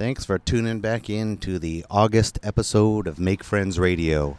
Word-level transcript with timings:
Thanks 0.00 0.24
for 0.24 0.38
tuning 0.38 0.80
back 0.80 1.10
in 1.10 1.36
to 1.40 1.58
the 1.58 1.84
August 1.90 2.38
episode 2.42 3.06
of 3.06 3.20
Make 3.20 3.44
Friends 3.44 3.78
Radio. 3.78 4.38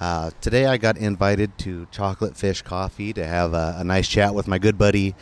Uh, 0.00 0.30
today 0.40 0.64
I 0.64 0.78
got 0.78 0.96
invited 0.96 1.58
to 1.58 1.86
Chocolate 1.90 2.34
Fish 2.34 2.62
Coffee 2.62 3.12
to 3.12 3.26
have 3.26 3.52
a, 3.52 3.74
a, 3.76 3.84
nice 3.84 4.08
chat 4.08 4.34
with 4.34 4.48
my 4.48 4.56
good 4.56 4.78
buddy 4.78 5.14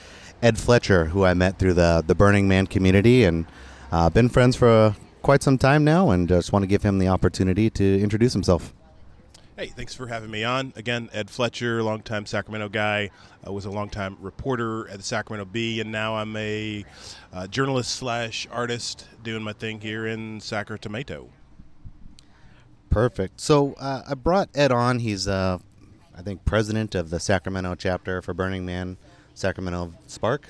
Ed 0.43 0.59
Fletcher, 0.59 1.07
who 1.07 1.25
I 1.25 1.35
met 1.35 1.59
through 1.59 1.75
the, 1.75 2.05
the 2.07 2.15
Burning 2.15 2.47
Man 2.47 2.69
community 2.69 3.25
and 3.25 3.47
uh, 3.91 4.09
been 4.11 4.29
friends 4.29 4.55
for 4.55 4.69
uh, 4.69 4.95
quite 5.23 5.43
some 5.43 5.59
time 5.59 5.83
now 5.83 6.11
and 6.11 6.29
just 6.29 6.53
want 6.53 6.63
to 6.63 6.69
give 6.69 6.85
him 6.85 7.01
the 7.01 7.09
opportunity 7.09 7.69
to 7.71 8.01
introduce 8.01 8.33
himself. 8.33 8.73
Hey, 9.61 9.67
thanks 9.67 9.95
for 9.95 10.07
having 10.07 10.31
me 10.31 10.43
on. 10.43 10.73
Again, 10.75 11.11
Ed 11.13 11.29
Fletcher, 11.29 11.83
longtime 11.83 12.25
Sacramento 12.25 12.71
guy, 12.71 13.11
uh, 13.47 13.53
was 13.53 13.67
a 13.67 13.71
longtime 13.71 14.17
reporter 14.19 14.89
at 14.89 14.97
the 14.97 15.03
Sacramento 15.03 15.45
Bee, 15.45 15.83
and 15.83 15.93
now 15.93 16.17
I'm 16.17 16.35
a 16.35 16.83
uh, 17.31 17.47
journalist 17.47 17.91
slash 17.91 18.49
artist 18.51 19.07
doing 19.23 19.43
my 19.43 19.53
thing 19.53 19.79
here 19.83 20.07
in 20.07 20.41
Sacramento. 20.41 21.29
Perfect. 22.89 23.39
So 23.39 23.75
uh, 23.75 24.05
I 24.09 24.15
brought 24.15 24.49
Ed 24.55 24.73
on. 24.73 24.99
He's, 24.99 25.29
uh, 25.29 25.59
I 26.17 26.23
think, 26.23 26.47
president 26.47 26.95
of 26.95 27.11
the 27.11 27.21
Sacramento 27.21 27.75
chapter 27.75 28.23
for 28.23 28.33
Burning 28.33 28.65
Man 28.65 28.97
Sacramento 29.35 29.93
Spark, 30.07 30.49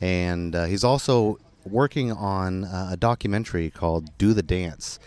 and 0.00 0.54
uh, 0.54 0.66
he's 0.66 0.84
also 0.84 1.38
working 1.64 2.12
on 2.12 2.66
uh, 2.66 2.90
a 2.92 2.96
documentary 2.96 3.68
called 3.68 4.16
"Do 4.16 4.32
the 4.32 4.44
Dance." 4.44 5.00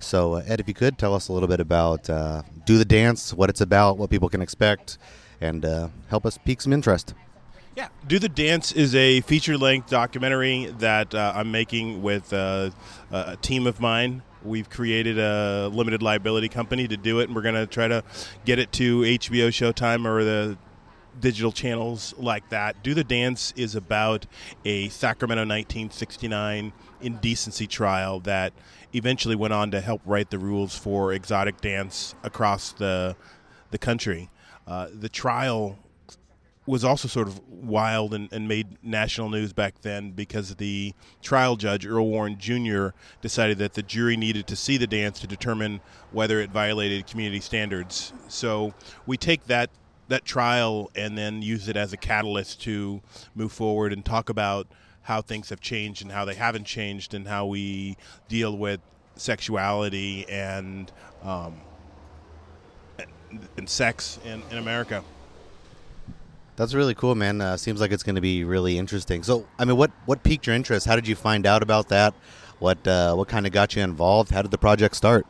So, 0.00 0.34
uh, 0.34 0.42
Ed, 0.46 0.60
if 0.60 0.68
you 0.68 0.74
could 0.74 0.96
tell 0.96 1.14
us 1.14 1.28
a 1.28 1.32
little 1.32 1.48
bit 1.48 1.60
about 1.60 2.08
uh, 2.08 2.42
Do 2.66 2.78
the 2.78 2.84
Dance, 2.84 3.34
what 3.34 3.50
it's 3.50 3.60
about, 3.60 3.98
what 3.98 4.10
people 4.10 4.28
can 4.28 4.40
expect, 4.40 4.98
and 5.40 5.64
uh, 5.64 5.88
help 6.08 6.24
us 6.24 6.38
pique 6.38 6.60
some 6.60 6.72
interest. 6.72 7.14
Yeah, 7.76 7.88
Do 8.06 8.18
the 8.18 8.28
Dance 8.28 8.72
is 8.72 8.94
a 8.94 9.20
feature 9.22 9.58
length 9.58 9.90
documentary 9.90 10.66
that 10.78 11.14
uh, 11.14 11.32
I'm 11.34 11.50
making 11.50 12.02
with 12.02 12.32
uh, 12.32 12.70
a 13.10 13.36
team 13.36 13.66
of 13.66 13.80
mine. 13.80 14.22
We've 14.44 14.70
created 14.70 15.18
a 15.18 15.68
limited 15.72 16.00
liability 16.00 16.48
company 16.48 16.86
to 16.88 16.96
do 16.96 17.18
it, 17.20 17.24
and 17.24 17.34
we're 17.34 17.42
going 17.42 17.56
to 17.56 17.66
try 17.66 17.88
to 17.88 18.04
get 18.44 18.60
it 18.60 18.70
to 18.72 19.00
HBO, 19.00 19.48
Showtime, 19.48 20.06
or 20.06 20.22
the 20.22 20.58
digital 21.20 21.50
channels 21.52 22.14
like 22.18 22.48
that. 22.50 22.82
Do 22.82 22.94
the 22.94 23.04
Dance 23.04 23.52
is 23.56 23.74
about 23.74 24.26
a 24.64 24.88
Sacramento 24.90 25.42
1969 25.42 26.72
indecency 27.00 27.66
trial 27.66 28.20
that 28.20 28.52
eventually 28.92 29.36
went 29.36 29.52
on 29.52 29.70
to 29.70 29.80
help 29.80 30.00
write 30.04 30.30
the 30.30 30.38
rules 30.38 30.76
for 30.76 31.12
exotic 31.12 31.60
dance 31.60 32.14
across 32.22 32.72
the 32.72 33.16
the 33.70 33.78
country. 33.78 34.30
Uh, 34.66 34.88
the 34.92 35.08
trial 35.08 35.78
was 36.68 36.84
also 36.84 37.08
sort 37.08 37.26
of 37.26 37.40
wild 37.48 38.12
and, 38.12 38.30
and, 38.30 38.46
made 38.46 38.66
national 38.82 39.30
news 39.30 39.54
back 39.54 39.80
then 39.80 40.10
because 40.10 40.54
the 40.56 40.92
trial 41.22 41.56
judge, 41.56 41.86
Earl 41.86 42.06
Warren 42.06 42.38
Jr., 42.38 42.88
decided 43.22 43.56
that 43.56 43.72
the 43.72 43.82
jury 43.82 44.18
needed 44.18 44.46
to 44.48 44.54
see 44.54 44.76
the 44.76 44.86
dance 44.86 45.18
to 45.20 45.26
determine 45.26 45.80
whether 46.12 46.40
it 46.42 46.50
violated 46.50 47.06
community 47.06 47.40
standards. 47.40 48.12
So 48.28 48.74
we 49.06 49.16
take 49.16 49.46
that 49.46 49.70
that 50.08 50.24
trial 50.24 50.90
and 50.94 51.16
then 51.16 51.42
use 51.42 51.68
it 51.68 51.76
as 51.76 51.92
a 51.92 51.96
catalyst 51.96 52.62
to 52.62 53.00
move 53.34 53.52
forward 53.52 53.92
and 53.92 54.04
talk 54.04 54.28
about 54.28 54.66
how 55.08 55.22
things 55.22 55.48
have 55.48 55.58
changed 55.58 56.02
and 56.02 56.12
how 56.12 56.26
they 56.26 56.34
haven't 56.34 56.66
changed 56.66 57.14
and 57.14 57.26
how 57.26 57.46
we 57.46 57.96
deal 58.28 58.54
with 58.54 58.78
sexuality 59.16 60.28
and 60.28 60.92
um, 61.24 61.54
and 63.56 63.66
sex 63.66 64.18
in, 64.26 64.42
in 64.50 64.58
America. 64.58 65.02
That's 66.56 66.74
really 66.74 66.94
cool, 66.94 67.14
man. 67.14 67.40
Uh, 67.40 67.56
seems 67.56 67.80
like 67.80 67.90
it's 67.90 68.02
going 68.02 68.16
to 68.16 68.20
be 68.20 68.44
really 68.44 68.76
interesting. 68.76 69.22
So, 69.22 69.46
I 69.58 69.64
mean, 69.64 69.78
what 69.78 69.92
what 70.04 70.22
piqued 70.22 70.46
your 70.46 70.54
interest? 70.54 70.84
How 70.84 70.94
did 70.94 71.08
you 71.08 71.16
find 71.16 71.46
out 71.46 71.62
about 71.62 71.88
that? 71.88 72.12
What 72.58 72.86
uh, 72.86 73.14
what 73.14 73.28
kind 73.28 73.46
of 73.46 73.52
got 73.52 73.74
you 73.74 73.82
involved? 73.82 74.30
How 74.30 74.42
did 74.42 74.50
the 74.50 74.58
project 74.58 74.94
start? 74.94 75.26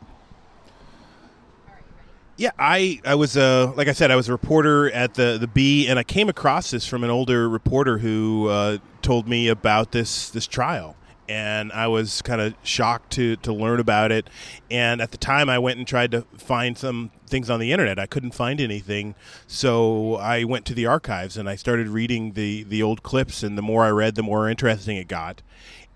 Yeah, 2.35 2.51
I, 2.57 3.01
I 3.05 3.15
was 3.15 3.35
uh, 3.35 3.73
like 3.75 3.89
I 3.89 3.91
said, 3.91 4.11
I 4.11 4.15
was 4.15 4.29
a 4.29 4.31
reporter 4.31 4.89
at 4.91 5.13
the 5.13 5.37
the 5.39 5.47
Bee, 5.47 5.87
and 5.87 5.99
I 5.99 6.03
came 6.03 6.27
across 6.29 6.71
this 6.71 6.85
from 6.85 7.03
an 7.03 7.09
older 7.09 7.49
reporter 7.49 7.97
who 7.97 8.47
uh, 8.47 8.77
told 9.09 9.27
me 9.27 9.47
about 9.47 9.91
this 9.91 10.29
this 10.29 10.45
trial, 10.45 10.95
and 11.27 11.71
I 11.71 11.87
was 11.87 12.21
kind 12.21 12.39
of 12.39 12.53
shocked 12.61 13.11
to 13.13 13.37
to 13.37 13.51
learn 13.51 13.79
about 13.79 14.11
it. 14.11 14.29
And 14.69 15.01
at 15.01 15.09
the 15.09 15.17
time, 15.17 15.49
I 15.49 15.57
went 15.57 15.79
and 15.79 15.87
tried 15.87 16.11
to 16.11 16.27
find 16.37 16.77
some 16.77 17.09
things 17.25 17.49
on 17.49 17.59
the 17.59 17.71
internet. 17.71 17.97
I 17.97 18.05
couldn't 18.05 18.35
find 18.35 18.61
anything, 18.61 19.15
so 19.47 20.17
I 20.17 20.43
went 20.43 20.63
to 20.67 20.75
the 20.75 20.85
archives 20.85 21.37
and 21.37 21.49
I 21.49 21.55
started 21.55 21.87
reading 21.87 22.33
the 22.33 22.61
the 22.61 22.83
old 22.83 23.01
clips. 23.01 23.41
And 23.41 23.57
the 23.57 23.63
more 23.63 23.83
I 23.83 23.89
read, 23.89 24.13
the 24.13 24.21
more 24.21 24.47
interesting 24.47 24.95
it 24.97 25.07
got. 25.07 25.41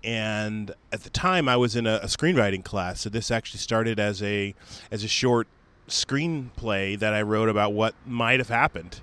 And 0.02 0.74
at 0.92 1.04
the 1.04 1.10
time, 1.10 1.48
I 1.48 1.56
was 1.56 1.76
in 1.76 1.86
a, 1.86 2.00
a 2.02 2.06
screenwriting 2.06 2.64
class, 2.64 3.02
so 3.02 3.10
this 3.10 3.30
actually 3.30 3.60
started 3.60 4.00
as 4.00 4.24
a 4.24 4.56
as 4.90 5.04
a 5.04 5.08
short 5.08 5.46
screenplay 5.86 6.98
that 6.98 7.14
I 7.14 7.22
wrote 7.22 7.48
about 7.48 7.74
what 7.74 7.94
might 8.04 8.40
have 8.40 8.48
happened, 8.48 9.02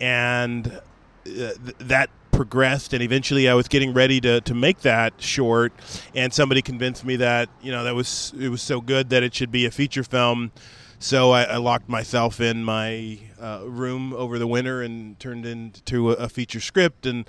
and 0.00 0.66
uh, 0.66 0.80
th- 1.24 1.78
that 1.78 2.10
progressed 2.34 2.92
and 2.92 3.02
eventually 3.02 3.48
I 3.48 3.54
was 3.54 3.68
getting 3.68 3.94
ready 3.94 4.20
to, 4.20 4.40
to 4.40 4.54
make 4.54 4.80
that 4.80 5.14
short 5.20 5.72
and 6.14 6.32
somebody 6.32 6.62
convinced 6.62 7.04
me 7.04 7.16
that 7.16 7.48
you 7.62 7.70
know 7.70 7.84
that 7.84 7.94
was 7.94 8.34
it 8.38 8.48
was 8.48 8.60
so 8.60 8.80
good 8.80 9.10
that 9.10 9.22
it 9.22 9.34
should 9.34 9.52
be 9.52 9.64
a 9.66 9.70
feature 9.70 10.02
film 10.04 10.50
so 10.98 11.32
I, 11.32 11.44
I 11.44 11.56
locked 11.56 11.88
myself 11.88 12.40
in 12.40 12.64
my 12.64 13.18
uh, 13.40 13.62
room 13.66 14.12
over 14.14 14.38
the 14.38 14.46
winter 14.46 14.82
and 14.82 15.18
turned 15.20 15.46
into 15.46 16.10
a, 16.10 16.14
a, 16.14 16.28
feature 16.28 16.60
script 16.60 17.06
and 17.06 17.28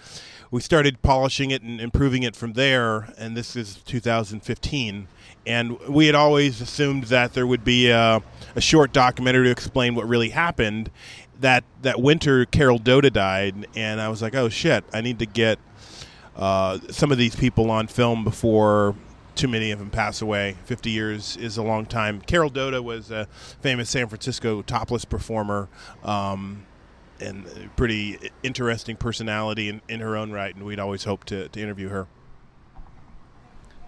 we 0.49 0.61
started 0.61 1.01
polishing 1.01 1.51
it 1.51 1.61
and 1.61 1.79
improving 1.79 2.23
it 2.23 2.35
from 2.35 2.53
there 2.53 3.13
and 3.17 3.35
this 3.37 3.55
is 3.55 3.75
2015 3.85 5.07
and 5.47 5.79
we 5.81 6.07
had 6.07 6.15
always 6.15 6.59
assumed 6.61 7.05
that 7.05 7.33
there 7.33 7.45
would 7.45 7.63
be 7.63 7.89
a, 7.89 8.21
a 8.55 8.61
short 8.61 8.91
documentary 8.91 9.45
to 9.45 9.51
explain 9.51 9.93
what 9.93 10.07
really 10.07 10.29
happened. 10.29 10.89
That 11.41 11.63
that 11.81 12.01
winter, 12.01 12.45
Carol 12.45 12.77
Doda 12.77 13.09
died, 13.09 13.67
and 13.75 13.99
I 13.99 14.09
was 14.09 14.21
like, 14.21 14.35
"Oh 14.35 14.49
shit! 14.49 14.83
I 14.93 15.01
need 15.01 15.19
to 15.19 15.25
get 15.25 15.59
uh, 16.35 16.79
some 16.89 17.11
of 17.11 17.17
these 17.17 17.35
people 17.35 17.69
on 17.69 17.87
film 17.87 18.23
before 18.23 18.95
too 19.35 19.47
many 19.47 19.71
of 19.71 19.79
them 19.79 19.89
pass 19.89 20.21
away. 20.21 20.55
50 20.65 20.89
years 20.89 21.37
is 21.37 21.57
a 21.57 21.63
long 21.63 21.85
time. 21.85 22.21
Carol 22.21 22.49
Doda 22.49 22.81
was 22.81 23.11
a 23.11 23.25
famous 23.61 23.89
San 23.89 24.07
Francisco 24.07 24.61
topless 24.61 25.05
performer 25.05 25.67
um, 26.03 26.65
and 27.19 27.45
pretty 27.75 28.17
interesting 28.43 28.95
personality 28.95 29.69
in, 29.69 29.81
in 29.87 29.99
her 29.99 30.15
own 30.15 30.31
right, 30.31 30.55
and 30.55 30.65
we'd 30.65 30.79
always 30.79 31.03
hoped 31.03 31.27
to, 31.27 31.49
to 31.49 31.61
interview 31.61 31.89
her. 31.89 32.07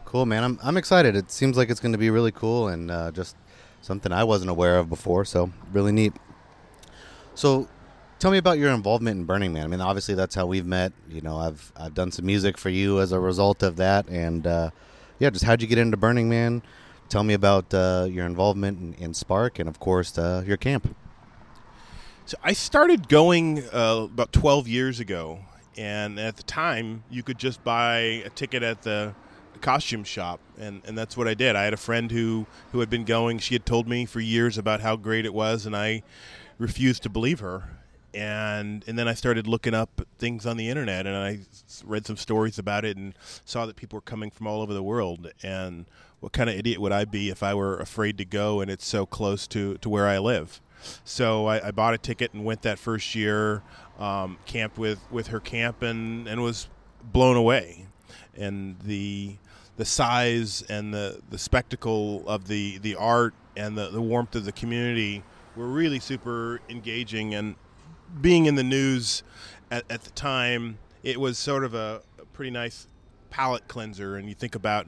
Cool, 0.06 0.25
man. 0.25 0.44
I'm 0.44 0.59
I'm 0.64 0.78
excited. 0.78 1.18
It 1.18 1.31
seems 1.31 1.58
like 1.58 1.69
it's 1.69 1.81
going 1.81 1.91
to 1.91 1.97
be 1.97 2.09
really 2.09 2.31
cool 2.31 2.69
and 2.69 2.90
uh, 2.90 3.12
just 3.12 3.35
something 3.81 4.14
I 4.14 4.24
wasn't 4.24 4.50
aware 4.50 4.78
of 4.78 4.88
before. 4.88 5.25
So 5.25 5.52
really 5.74 5.91
neat. 5.91 6.14
So, 7.37 7.67
tell 8.17 8.31
me 8.31 8.39
about 8.39 8.57
your 8.57 8.71
involvement 8.71 9.19
in 9.19 9.25
Burning 9.25 9.53
Man. 9.53 9.65
I 9.65 9.67
mean, 9.67 9.79
obviously 9.79 10.15
that's 10.15 10.33
how 10.33 10.47
we've 10.47 10.65
met. 10.65 10.91
You 11.07 11.21
know, 11.21 11.37
I've 11.37 11.71
I've 11.77 11.93
done 11.93 12.11
some 12.11 12.25
music 12.25 12.57
for 12.57 12.69
you 12.69 12.99
as 12.99 13.11
a 13.11 13.19
result 13.19 13.61
of 13.61 13.75
that, 13.75 14.09
and 14.09 14.47
uh, 14.47 14.71
yeah, 15.19 15.29
just 15.29 15.45
how'd 15.45 15.61
you 15.61 15.67
get 15.67 15.77
into 15.77 15.97
Burning 15.97 16.29
Man? 16.29 16.63
Tell 17.09 17.23
me 17.23 17.35
about 17.35 17.71
uh, 17.75 18.07
your 18.09 18.25
involvement 18.25 18.79
in, 18.79 18.93
in, 18.95 19.13
Spark, 19.13 19.59
and 19.59 19.69
of 19.69 19.79
course 19.79 20.17
uh, 20.17 20.43
your 20.47 20.57
camp. 20.57 20.95
So 22.25 22.37
I 22.43 22.53
started 22.53 23.07
going 23.07 23.63
uh, 23.71 24.07
about 24.11 24.31
12 24.31 24.67
years 24.67 24.99
ago, 24.99 25.37
and 25.77 26.19
at 26.19 26.37
the 26.37 26.43
time 26.43 27.03
you 27.07 27.21
could 27.21 27.37
just 27.37 27.63
buy 27.63 27.97
a 28.25 28.29
ticket 28.31 28.63
at 28.63 28.81
the 28.81 29.13
costume 29.61 30.03
shop 30.03 30.39
and, 30.59 30.81
and 30.85 30.97
that's 30.97 31.17
what 31.17 31.27
I 31.27 31.33
did. 31.33 31.55
I 31.55 31.63
had 31.63 31.73
a 31.73 31.77
friend 31.77 32.11
who, 32.11 32.45
who 32.71 32.79
had 32.79 32.91
been 32.91 33.05
going. 33.05 33.39
She 33.39 33.55
had 33.55 33.65
told 33.65 33.87
me 33.87 34.05
for 34.05 34.19
years 34.19 34.57
about 34.57 34.81
how 34.81 34.95
great 34.95 35.25
it 35.25 35.33
was 35.33 35.65
and 35.65 35.75
I 35.75 36.03
refused 36.57 37.03
to 37.03 37.09
believe 37.09 37.40
her. 37.40 37.78
And 38.13 38.84
and 38.88 38.97
then 38.97 39.07
I 39.07 39.13
started 39.13 39.47
looking 39.47 39.73
up 39.73 40.01
things 40.18 40.45
on 40.45 40.57
the 40.57 40.69
internet 40.69 41.06
and 41.06 41.16
I 41.16 41.40
read 41.84 42.07
some 42.07 42.18
stories 42.18 42.57
about 42.57 42.85
it 42.85 42.97
and 42.97 43.13
saw 43.45 43.66
that 43.66 43.75
people 43.75 43.97
were 43.97 44.01
coming 44.01 44.31
from 44.31 44.47
all 44.47 44.62
over 44.62 44.73
the 44.73 44.81
world 44.81 45.29
and 45.44 45.85
what 46.19 46.31
kind 46.31 46.50
of 46.50 46.56
idiot 46.56 46.79
would 46.79 46.91
I 46.91 47.05
be 47.05 47.29
if 47.29 47.43
I 47.43 47.53
were 47.53 47.78
afraid 47.78 48.17
to 48.17 48.26
go 48.26 48.61
and 48.61 48.72
it's 48.72 48.87
so 48.87 49.05
close 49.05 49.46
to, 49.47 49.78
to 49.78 49.90
where 49.90 50.08
I 50.08 50.17
live. 50.17 50.61
So 51.03 51.47
I, 51.47 51.67
I 51.67 51.72
bought 51.72 51.93
a 51.93 51.97
ticket 51.97 52.34
and 52.34 52.43
went 52.43 52.64
that 52.64 52.79
first 52.79 53.14
year, 53.14 53.61
um, 53.99 54.37
camped 54.46 54.78
with, 54.78 54.99
with 55.11 55.28
her 55.28 55.40
camp 55.40 55.81
and, 55.81 56.28
and 56.28 56.41
was 56.41 56.70
blown 57.03 57.35
away. 57.35 57.85
And 58.35 58.79
the 58.79 59.37
the 59.78 59.85
size 59.85 60.64
and 60.70 60.91
the, 60.91 61.22
the 61.29 61.37
spectacle 61.37 62.28
of 62.28 62.47
the, 62.47 62.79
the 62.79 62.96
art 62.96 63.35
and 63.55 63.78
the, 63.78 63.90
the 63.90 64.02
warmth 64.02 64.35
of 64.35 64.43
the 64.43 64.52
community 64.52 65.23
were 65.57 65.67
really 65.67 65.99
super 65.99 66.61
engaging. 66.69 67.33
And 67.33 67.55
being 68.21 68.45
in 68.45 68.55
the 68.55 68.63
news 68.63 69.23
at, 69.71 69.83
at 69.89 70.03
the 70.03 70.11
time, 70.11 70.77
it 71.03 71.19
was 71.19 71.37
sort 71.37 71.63
of 71.63 71.73
a, 71.73 72.01
a 72.19 72.25
pretty 72.25 72.51
nice 72.51 72.87
palate 73.29 73.67
cleanser. 73.67 74.15
And 74.15 74.29
you 74.29 74.35
think 74.35 74.55
about 74.55 74.87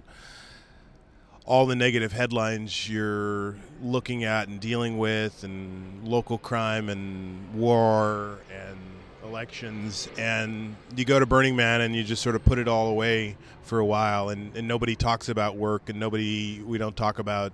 all 1.46 1.66
the 1.66 1.76
negative 1.76 2.12
headlines 2.12 2.88
you're 2.88 3.58
looking 3.82 4.24
at 4.24 4.48
and 4.48 4.60
dealing 4.60 5.00
with, 5.00 5.44
and 5.44 6.08
local 6.08 6.38
crime 6.38 6.90
and 6.90 7.56
war 7.56 8.38
and 8.54 8.78
elections, 9.24 10.08
and 10.18 10.76
you 10.96 11.06
go 11.06 11.20
to 11.20 11.26
Burning 11.26 11.56
Man 11.56 11.82
and 11.82 11.96
you 11.96 12.04
just 12.04 12.22
sort 12.22 12.36
of 12.36 12.46
put 12.46 12.60
it 12.60 12.68
all 12.68 12.88
away 12.88 13.36
for 13.64 13.80
a 13.80 13.86
while, 13.86 14.30
and, 14.30 14.56
and 14.56 14.68
nobody 14.68 14.96
talks 14.96 15.28
about 15.28 15.56
work, 15.56 15.90
and 15.90 16.00
nobody 16.00 16.62
we 16.62 16.78
don't 16.78 16.96
talk 16.96 17.18
about 17.20 17.52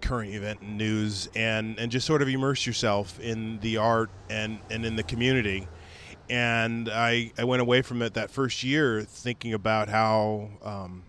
current 0.00 0.34
event 0.34 0.62
news, 0.62 1.28
and 1.34 1.78
and 1.78 1.90
just 1.90 2.06
sort 2.06 2.22
of 2.22 2.28
immerse 2.28 2.66
yourself 2.66 3.18
in 3.20 3.58
the 3.60 3.76
art 3.76 4.10
and 4.28 4.58
and 4.70 4.84
in 4.84 4.96
the 4.96 5.02
community. 5.02 5.68
And 6.30 6.88
I 6.88 7.32
I 7.38 7.44
went 7.44 7.62
away 7.62 7.82
from 7.82 8.02
it 8.02 8.14
that 8.14 8.30
first 8.30 8.62
year 8.62 9.02
thinking 9.02 9.54
about 9.54 9.88
how. 9.88 10.50
Um, 10.62 11.04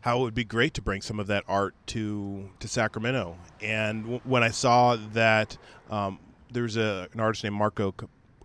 how 0.00 0.20
it 0.20 0.22
would 0.22 0.34
be 0.34 0.44
great 0.44 0.72
to 0.72 0.80
bring 0.80 1.02
some 1.02 1.18
of 1.18 1.26
that 1.26 1.42
art 1.48 1.74
to 1.84 2.48
to 2.60 2.68
Sacramento. 2.68 3.36
And 3.60 4.04
w- 4.04 4.20
when 4.22 4.44
I 4.44 4.50
saw 4.50 4.94
that 5.14 5.58
um, 5.90 6.20
there's 6.52 6.76
a, 6.76 7.08
an 7.12 7.18
artist 7.18 7.42
named 7.42 7.56
Marco 7.56 7.92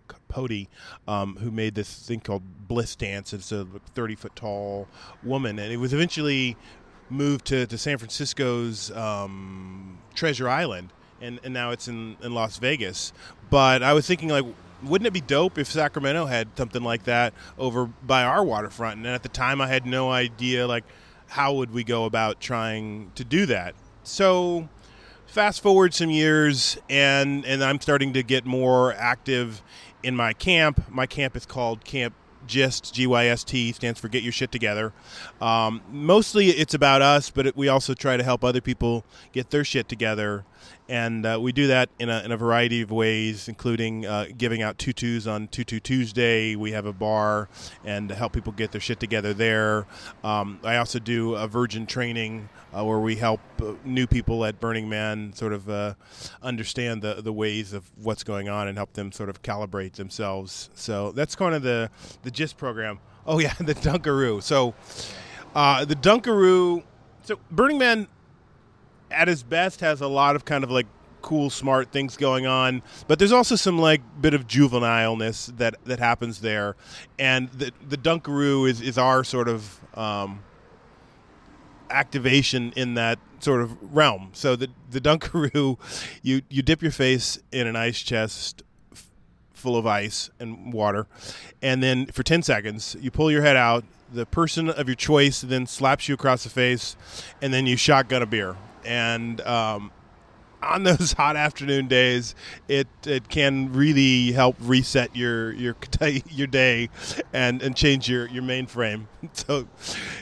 Capote 0.08 0.66
um, 1.06 1.36
who 1.36 1.50
made 1.50 1.74
this 1.74 2.06
thing 2.06 2.20
called 2.20 2.42
Bliss 2.66 2.96
Dance. 2.96 3.32
It's 3.32 3.52
a 3.52 3.66
30 3.94 4.14
foot 4.16 4.34
tall 4.34 4.88
woman, 5.22 5.58
and 5.58 5.72
it 5.72 5.76
was 5.76 5.94
eventually 5.94 6.56
moved 7.12 7.46
to, 7.46 7.66
to 7.66 7.78
San 7.78 7.98
Francisco's 7.98 8.90
um, 8.92 9.98
Treasure 10.14 10.48
Island, 10.48 10.92
and, 11.20 11.40
and 11.44 11.54
now 11.54 11.70
it's 11.70 11.88
in, 11.88 12.16
in 12.22 12.34
Las 12.34 12.58
Vegas. 12.58 13.12
But 13.50 13.82
I 13.82 13.92
was 13.92 14.06
thinking, 14.06 14.28
like, 14.28 14.44
wouldn't 14.82 15.06
it 15.06 15.12
be 15.12 15.20
dope 15.20 15.58
if 15.58 15.70
Sacramento 15.70 16.26
had 16.26 16.48
something 16.56 16.82
like 16.82 17.04
that 17.04 17.34
over 17.58 17.86
by 17.86 18.24
our 18.24 18.44
waterfront? 18.44 18.98
And 18.98 19.06
at 19.06 19.22
the 19.22 19.28
time, 19.28 19.60
I 19.60 19.68
had 19.68 19.86
no 19.86 20.10
idea, 20.10 20.66
like, 20.66 20.84
how 21.28 21.54
would 21.54 21.72
we 21.72 21.84
go 21.84 22.04
about 22.04 22.40
trying 22.40 23.12
to 23.14 23.24
do 23.24 23.46
that? 23.46 23.74
So, 24.02 24.68
fast 25.26 25.62
forward 25.62 25.94
some 25.94 26.10
years, 26.10 26.76
and 26.90 27.46
and 27.46 27.62
I'm 27.62 27.80
starting 27.80 28.12
to 28.14 28.22
get 28.22 28.44
more 28.44 28.92
active 28.94 29.62
in 30.02 30.16
my 30.16 30.32
camp. 30.32 30.90
My 30.90 31.06
camp 31.06 31.36
is 31.36 31.46
called 31.46 31.84
Camp 31.84 32.14
GYST, 32.46 32.92
GYST 32.92 33.74
stands 33.74 34.00
for 34.00 34.08
Get 34.08 34.22
Your 34.22 34.32
Shit 34.32 34.52
Together. 34.52 34.92
Um, 35.40 35.80
mostly 35.90 36.48
it's 36.48 36.74
about 36.74 37.02
us, 37.02 37.30
but 37.30 37.46
it, 37.46 37.56
we 37.56 37.68
also 37.68 37.94
try 37.94 38.16
to 38.16 38.22
help 38.22 38.44
other 38.44 38.60
people 38.60 39.04
get 39.32 39.50
their 39.50 39.64
shit 39.64 39.88
together 39.88 40.44
and 40.92 41.24
uh, 41.24 41.38
we 41.40 41.52
do 41.52 41.68
that 41.68 41.88
in 41.98 42.10
a, 42.10 42.20
in 42.22 42.32
a 42.32 42.36
variety 42.36 42.82
of 42.82 42.90
ways, 42.90 43.48
including 43.48 44.04
uh, 44.04 44.26
giving 44.36 44.60
out 44.60 44.76
tutus 44.76 45.26
on 45.26 45.48
Tutu 45.48 45.80
Tuesday. 45.80 46.54
We 46.54 46.72
have 46.72 46.84
a 46.84 46.92
bar 46.92 47.48
and 47.82 48.10
help 48.10 48.34
people 48.34 48.52
get 48.52 48.72
their 48.72 48.80
shit 48.80 49.00
together 49.00 49.32
there. 49.32 49.86
Um, 50.22 50.60
I 50.62 50.76
also 50.76 50.98
do 50.98 51.34
a 51.34 51.48
Virgin 51.48 51.86
training 51.86 52.50
uh, 52.76 52.84
where 52.84 52.98
we 52.98 53.16
help 53.16 53.40
uh, 53.62 53.72
new 53.86 54.06
people 54.06 54.44
at 54.44 54.60
Burning 54.60 54.86
Man 54.86 55.32
sort 55.32 55.54
of 55.54 55.70
uh, 55.70 55.94
understand 56.42 57.00
the, 57.00 57.22
the 57.22 57.32
ways 57.32 57.72
of 57.72 57.90
what's 57.96 58.22
going 58.22 58.50
on 58.50 58.68
and 58.68 58.76
help 58.76 58.92
them 58.92 59.12
sort 59.12 59.30
of 59.30 59.40
calibrate 59.40 59.94
themselves. 59.94 60.68
So 60.74 61.10
that's 61.12 61.34
kind 61.34 61.54
of 61.54 61.62
the 61.62 61.90
the 62.22 62.30
GYST 62.30 62.58
program. 62.58 63.00
Oh 63.26 63.38
yeah, 63.38 63.54
the 63.58 63.74
Dunkaroo. 63.74 64.42
So 64.42 64.74
uh, 65.54 65.86
the 65.86 65.96
Dunkaroo. 65.96 66.82
So 67.24 67.38
Burning 67.50 67.78
Man 67.78 68.08
at 69.12 69.28
his 69.28 69.42
best 69.42 69.80
has 69.80 70.00
a 70.00 70.08
lot 70.08 70.36
of 70.36 70.44
kind 70.44 70.64
of 70.64 70.70
like 70.70 70.86
cool, 71.22 71.48
smart 71.48 71.90
things 71.90 72.16
going 72.16 72.46
on, 72.46 72.82
but 73.08 73.18
there's 73.18 73.32
also 73.32 73.56
some 73.56 73.78
like 73.78 74.02
bit 74.20 74.34
of 74.34 74.46
juvenileness 74.46 75.46
that 75.56 75.76
that 75.84 75.98
happens 75.98 76.40
there, 76.40 76.76
and 77.18 77.48
the 77.50 77.72
the 77.88 77.96
Dunkaroo 77.96 78.68
is 78.68 78.80
is 78.80 78.98
our 78.98 79.24
sort 79.24 79.48
of 79.48 79.80
um, 79.96 80.42
activation 81.90 82.72
in 82.76 82.94
that 82.94 83.18
sort 83.38 83.62
of 83.62 83.94
realm. 83.94 84.30
So 84.34 84.56
the 84.56 84.68
the 84.90 85.00
Dunkaroo, 85.00 85.78
you 86.22 86.42
you 86.50 86.62
dip 86.62 86.82
your 86.82 86.92
face 86.92 87.38
in 87.50 87.66
an 87.66 87.76
ice 87.76 88.00
chest 88.00 88.62
f- 88.92 89.08
full 89.54 89.76
of 89.76 89.86
ice 89.86 90.28
and 90.38 90.72
water, 90.72 91.06
and 91.62 91.82
then 91.82 92.06
for 92.06 92.22
ten 92.22 92.42
seconds 92.42 92.96
you 93.00 93.10
pull 93.10 93.30
your 93.30 93.42
head 93.42 93.56
out. 93.56 93.84
The 94.12 94.26
person 94.26 94.68
of 94.68 94.88
your 94.88 94.94
choice 94.94 95.40
then 95.40 95.66
slaps 95.66 96.06
you 96.06 96.14
across 96.14 96.44
the 96.44 96.50
face, 96.50 96.96
and 97.40 97.54
then 97.54 97.64
you 97.64 97.78
shotgun 97.78 98.20
a 98.20 98.26
beer 98.26 98.56
and 98.84 99.40
um, 99.42 99.90
on 100.62 100.84
those 100.84 101.12
hot 101.18 101.36
afternoon 101.36 101.88
days, 101.88 102.34
it 102.68 102.86
it 103.04 103.28
can 103.28 103.72
really 103.72 104.32
help 104.32 104.56
reset 104.60 105.14
your 105.14 105.52
your 105.52 105.76
your 106.30 106.46
day 106.46 106.88
and 107.32 107.62
and 107.62 107.76
change 107.76 108.08
your 108.08 108.28
your 108.28 108.42
mainframe. 108.42 109.06
So 109.34 109.66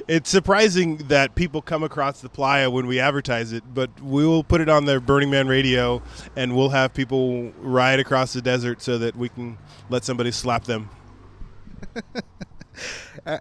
it's 0.07 0.29
surprising 0.31 0.99
that 1.09 1.35
people 1.35 1.62
come 1.62 1.83
across 1.83 2.21
the 2.21 2.29
playa 2.29 2.71
when 2.71 2.87
we 2.87 3.01
advertise 3.01 3.53
it, 3.53 3.65
but 3.73 3.91
we 4.01 4.27
will 4.27 4.45
put 4.45 4.61
it 4.61 4.69
on 4.69 4.85
their 4.85 5.01
Burning 5.01 5.31
Man 5.31 5.49
radio, 5.49 6.03
and 6.37 6.55
we'll 6.55 6.69
have 6.69 6.95
people 6.95 7.51
ride 7.61 7.99
across 7.99 8.33
the 8.35 8.43
desert 8.43 8.83
so 8.83 8.99
that 8.99 9.17
we 9.17 9.31
can 9.31 9.59
let 9.89 10.05
somebody 10.05 10.31
slap 10.31 10.65
them. 10.65 10.91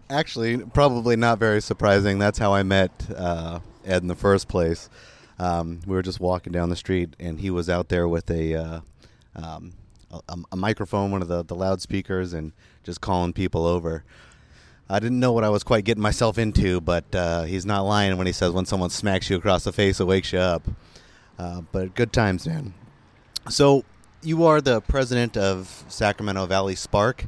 Actually, 0.09 0.57
probably 0.57 1.15
not 1.15 1.39
very 1.39 1.61
surprising. 1.61 2.19
That's 2.19 2.39
how 2.39 2.53
I 2.53 2.63
met 2.63 2.91
uh, 3.15 3.59
Ed 3.85 4.01
in 4.01 4.07
the 4.07 4.15
first 4.15 4.47
place. 4.47 4.89
Um, 5.37 5.79
we 5.85 5.95
were 5.95 6.01
just 6.01 6.19
walking 6.19 6.51
down 6.51 6.69
the 6.69 6.75
street, 6.75 7.15
and 7.19 7.39
he 7.39 7.49
was 7.49 7.69
out 7.69 7.89
there 7.89 8.07
with 8.07 8.29
a 8.29 8.55
uh, 8.55 8.79
um, 9.35 9.73
a, 10.11 10.37
a, 10.51 10.55
microphone, 10.57 11.11
one 11.11 11.21
of 11.21 11.27
the, 11.27 11.43
the 11.43 11.55
loudspeakers, 11.55 12.33
and 12.33 12.51
just 12.83 12.99
calling 12.99 13.31
people 13.33 13.65
over. 13.65 14.03
I 14.89 14.99
didn't 14.99 15.19
know 15.19 15.31
what 15.31 15.43
I 15.43 15.49
was 15.49 15.63
quite 15.63 15.85
getting 15.85 16.01
myself 16.01 16.37
into, 16.37 16.81
but 16.81 17.13
uh, 17.13 17.43
he's 17.43 17.65
not 17.65 17.81
lying 17.81 18.17
when 18.17 18.25
he 18.25 18.33
says 18.33 18.51
when 18.51 18.65
someone 18.65 18.89
smacks 18.89 19.29
you 19.29 19.37
across 19.37 19.63
the 19.63 19.71
face, 19.71 19.99
it 19.99 20.05
wakes 20.05 20.33
you 20.33 20.39
up. 20.39 20.63
Uh, 21.37 21.61
but 21.71 21.93
good 21.93 22.11
times, 22.11 22.47
man. 22.47 22.73
So 23.49 23.85
you 24.21 24.45
are 24.45 24.61
the 24.61 24.81
president 24.81 25.37
of 25.37 25.85
Sacramento 25.87 26.47
Valley 26.47 26.75
Spark, 26.75 27.25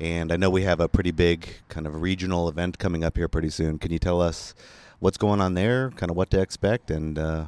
and 0.00 0.32
I 0.32 0.36
know 0.36 0.50
we 0.50 0.62
have 0.62 0.80
a 0.80 0.88
pretty 0.88 1.12
big 1.12 1.48
kind 1.68 1.86
of 1.86 2.02
regional 2.02 2.48
event 2.48 2.78
coming 2.78 3.04
up 3.04 3.16
here 3.16 3.28
pretty 3.28 3.50
soon. 3.50 3.78
Can 3.78 3.92
you 3.92 3.98
tell 4.00 4.20
us 4.20 4.54
what's 5.00 5.16
going 5.16 5.40
on 5.40 5.54
there, 5.54 5.90
kind 5.90 6.10
of 6.10 6.16
what 6.16 6.30
to 6.30 6.40
expect, 6.40 6.90
and 6.90 7.18
uh, 7.18 7.46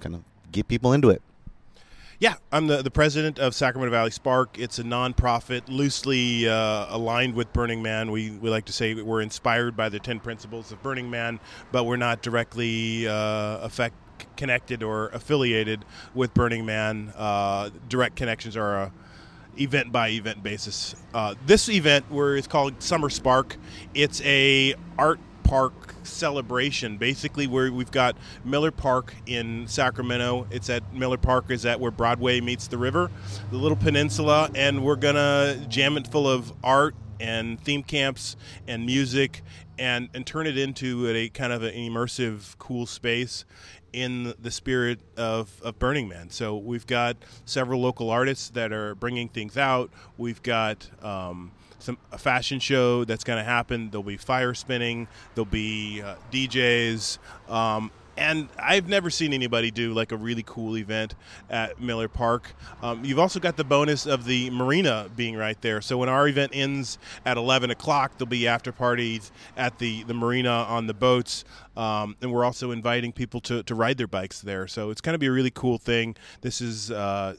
kind 0.00 0.14
of 0.14 0.22
get 0.52 0.68
people 0.68 0.92
into 0.92 1.10
it. 1.10 1.22
Yeah, 2.18 2.36
I'm 2.50 2.66
the, 2.66 2.80
the 2.80 2.90
president 2.90 3.38
of 3.38 3.54
Sacramento 3.54 3.90
Valley 3.90 4.10
Spark. 4.10 4.58
It's 4.58 4.78
a 4.78 4.82
nonprofit 4.82 5.68
loosely 5.68 6.48
uh, 6.48 6.86
aligned 6.88 7.34
with 7.34 7.52
Burning 7.52 7.82
Man. 7.82 8.10
We, 8.10 8.30
we 8.30 8.48
like 8.48 8.64
to 8.66 8.72
say 8.72 8.94
we're 8.94 9.20
inspired 9.20 9.76
by 9.76 9.90
the 9.90 9.98
10 9.98 10.20
principles 10.20 10.72
of 10.72 10.82
Burning 10.82 11.10
Man, 11.10 11.38
but 11.72 11.84
we're 11.84 11.96
not 11.96 12.22
directly 12.22 13.06
uh, 13.06 13.58
affect, 13.58 13.94
connected 14.38 14.82
or 14.82 15.08
affiliated 15.08 15.84
with 16.14 16.32
Burning 16.32 16.64
Man. 16.64 17.12
Uh, 17.14 17.68
direct 17.86 18.16
connections 18.16 18.56
are 18.56 18.76
a 18.76 18.92
event 19.58 19.92
by 19.92 20.08
event 20.08 20.42
basis. 20.42 20.94
Uh, 21.12 21.34
this 21.44 21.68
event, 21.68 22.10
where 22.10 22.36
it's 22.36 22.46
called 22.46 22.82
Summer 22.82 23.10
Spark, 23.10 23.56
it's 23.94 24.22
a 24.22 24.74
art 24.98 25.20
park 25.44 25.95
celebration. 26.08 26.96
Basically, 26.96 27.46
where 27.46 27.72
we've 27.72 27.90
got 27.90 28.16
Miller 28.44 28.70
Park 28.70 29.14
in 29.26 29.66
Sacramento. 29.66 30.46
It's 30.50 30.70
at 30.70 30.94
Miller 30.94 31.18
Park 31.18 31.50
is 31.50 31.66
at 31.66 31.80
where 31.80 31.90
Broadway 31.90 32.40
meets 32.40 32.68
the 32.68 32.78
river, 32.78 33.10
the 33.50 33.56
little 33.56 33.76
peninsula, 33.76 34.50
and 34.54 34.84
we're 34.84 34.96
gonna 34.96 35.66
jam 35.68 35.96
it 35.96 36.06
full 36.06 36.28
of 36.28 36.52
art 36.62 36.94
and 37.18 37.58
theme 37.60 37.82
camps 37.82 38.36
and 38.68 38.84
music 38.84 39.42
and 39.78 40.08
and 40.14 40.26
turn 40.26 40.46
it 40.46 40.58
into 40.58 41.08
a 41.08 41.28
kind 41.30 41.52
of 41.52 41.62
an 41.62 41.72
immersive 41.72 42.56
cool 42.58 42.86
space 42.86 43.44
in 43.92 44.34
the 44.38 44.50
spirit 44.50 45.00
of, 45.16 45.50
of 45.62 45.78
Burning 45.78 46.06
Man. 46.06 46.28
So 46.28 46.56
we've 46.56 46.86
got 46.86 47.16
several 47.46 47.80
local 47.80 48.10
artists 48.10 48.50
that 48.50 48.70
are 48.70 48.94
bringing 48.94 49.28
things 49.28 49.56
out. 49.56 49.90
We've 50.18 50.42
got 50.42 50.90
um, 51.02 51.52
some 51.78 51.98
a 52.12 52.18
fashion 52.18 52.60
show 52.60 53.04
that's 53.04 53.24
going 53.24 53.38
to 53.38 53.44
happen. 53.44 53.90
There'll 53.90 54.02
be 54.02 54.16
fire 54.16 54.54
spinning. 54.54 55.08
There'll 55.34 55.46
be 55.46 56.02
uh, 56.02 56.16
DJs. 56.32 57.18
Um, 57.48 57.90
and 58.16 58.48
I've 58.58 58.88
never 58.88 59.10
seen 59.10 59.32
anybody 59.32 59.70
do 59.70 59.92
like 59.92 60.12
a 60.12 60.16
really 60.16 60.42
cool 60.46 60.76
event 60.76 61.14
at 61.50 61.80
Miller 61.80 62.08
Park. 62.08 62.54
Um, 62.82 63.04
you've 63.04 63.18
also 63.18 63.40
got 63.40 63.56
the 63.56 63.64
bonus 63.64 64.06
of 64.06 64.24
the 64.24 64.50
marina 64.50 65.10
being 65.14 65.36
right 65.36 65.60
there. 65.60 65.80
So 65.80 65.98
when 65.98 66.08
our 66.08 66.26
event 66.26 66.52
ends 66.54 66.98
at 67.24 67.36
11 67.36 67.70
o'clock, 67.70 68.16
there'll 68.16 68.28
be 68.28 68.48
after 68.48 68.72
parties 68.72 69.32
at 69.56 69.78
the, 69.78 70.04
the 70.04 70.14
marina 70.14 70.50
on 70.50 70.86
the 70.86 70.94
boats. 70.94 71.44
Um, 71.76 72.16
and 72.22 72.32
we're 72.32 72.44
also 72.44 72.70
inviting 72.70 73.12
people 73.12 73.40
to, 73.42 73.62
to 73.64 73.74
ride 73.74 73.98
their 73.98 74.06
bikes 74.06 74.40
there. 74.40 74.66
So 74.66 74.90
it's 74.90 75.02
going 75.02 75.14
to 75.14 75.18
be 75.18 75.26
a 75.26 75.32
really 75.32 75.50
cool 75.50 75.76
thing. 75.76 76.16
This 76.40 76.62
is 76.62 76.90
uh, 76.90 77.36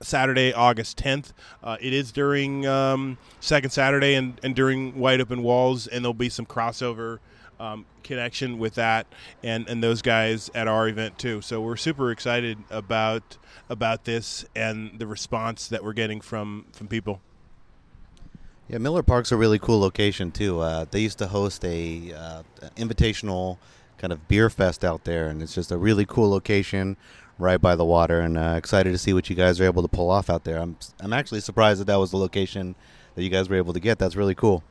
Saturday, 0.00 0.52
August 0.52 0.98
10th. 0.98 1.32
Uh, 1.62 1.76
it 1.80 1.92
is 1.92 2.12
during 2.12 2.66
um, 2.66 3.18
Second 3.40 3.70
Saturday 3.70 4.14
and, 4.14 4.38
and 4.42 4.54
during 4.54 4.98
Wide 4.98 5.20
Open 5.20 5.42
Walls, 5.42 5.86
and 5.86 6.04
there'll 6.04 6.14
be 6.14 6.28
some 6.28 6.46
crossover 6.46 7.18
um, 7.60 7.84
connection 8.02 8.58
with 8.58 8.74
that 8.74 9.06
and, 9.42 9.68
and 9.68 9.82
those 9.82 10.02
guys 10.02 10.50
at 10.54 10.68
our 10.68 10.88
event 10.88 11.18
too. 11.18 11.40
So 11.40 11.60
we're 11.60 11.76
super 11.76 12.10
excited 12.10 12.58
about 12.70 13.36
about 13.68 14.04
this 14.04 14.46
and 14.54 14.98
the 14.98 15.06
response 15.06 15.68
that 15.68 15.84
we're 15.84 15.92
getting 15.92 16.20
from 16.20 16.66
from 16.72 16.88
people. 16.88 17.20
Yeah, 18.68 18.78
Miller 18.78 19.02
Park's 19.02 19.32
a 19.32 19.36
really 19.36 19.58
cool 19.58 19.80
location 19.80 20.30
too. 20.30 20.60
Uh, 20.60 20.84
they 20.90 21.00
used 21.00 21.18
to 21.18 21.26
host 21.26 21.64
a 21.64 22.12
uh, 22.12 22.42
invitational 22.76 23.58
kind 23.96 24.12
of 24.12 24.28
beer 24.28 24.48
fest 24.50 24.84
out 24.84 25.04
there, 25.04 25.28
and 25.28 25.42
it's 25.42 25.54
just 25.54 25.72
a 25.72 25.78
really 25.78 26.06
cool 26.06 26.30
location 26.30 26.96
right 27.38 27.60
by 27.60 27.76
the 27.76 27.84
water, 27.84 28.20
and 28.20 28.36
uh, 28.36 28.54
excited 28.56 28.90
to 28.90 28.98
see 28.98 29.12
what 29.12 29.30
you 29.30 29.36
guys 29.36 29.60
are 29.60 29.64
able 29.64 29.82
to 29.82 29.88
pull 29.88 30.10
off 30.10 30.28
out 30.28 30.44
there. 30.44 30.58
I'm 30.58 30.76
I'm 31.00 31.12
actually 31.12 31.40
surprised 31.40 31.80
that 31.80 31.86
that 31.86 31.96
was 31.96 32.10
the 32.10 32.16
location 32.16 32.74
that 33.14 33.22
you 33.22 33.30
guys 33.30 33.48
were 33.48 33.56
able 33.56 33.72
to 33.72 33.80
get. 33.80 33.98
That's 33.98 34.16
really 34.16 34.34
cool. 34.34 34.62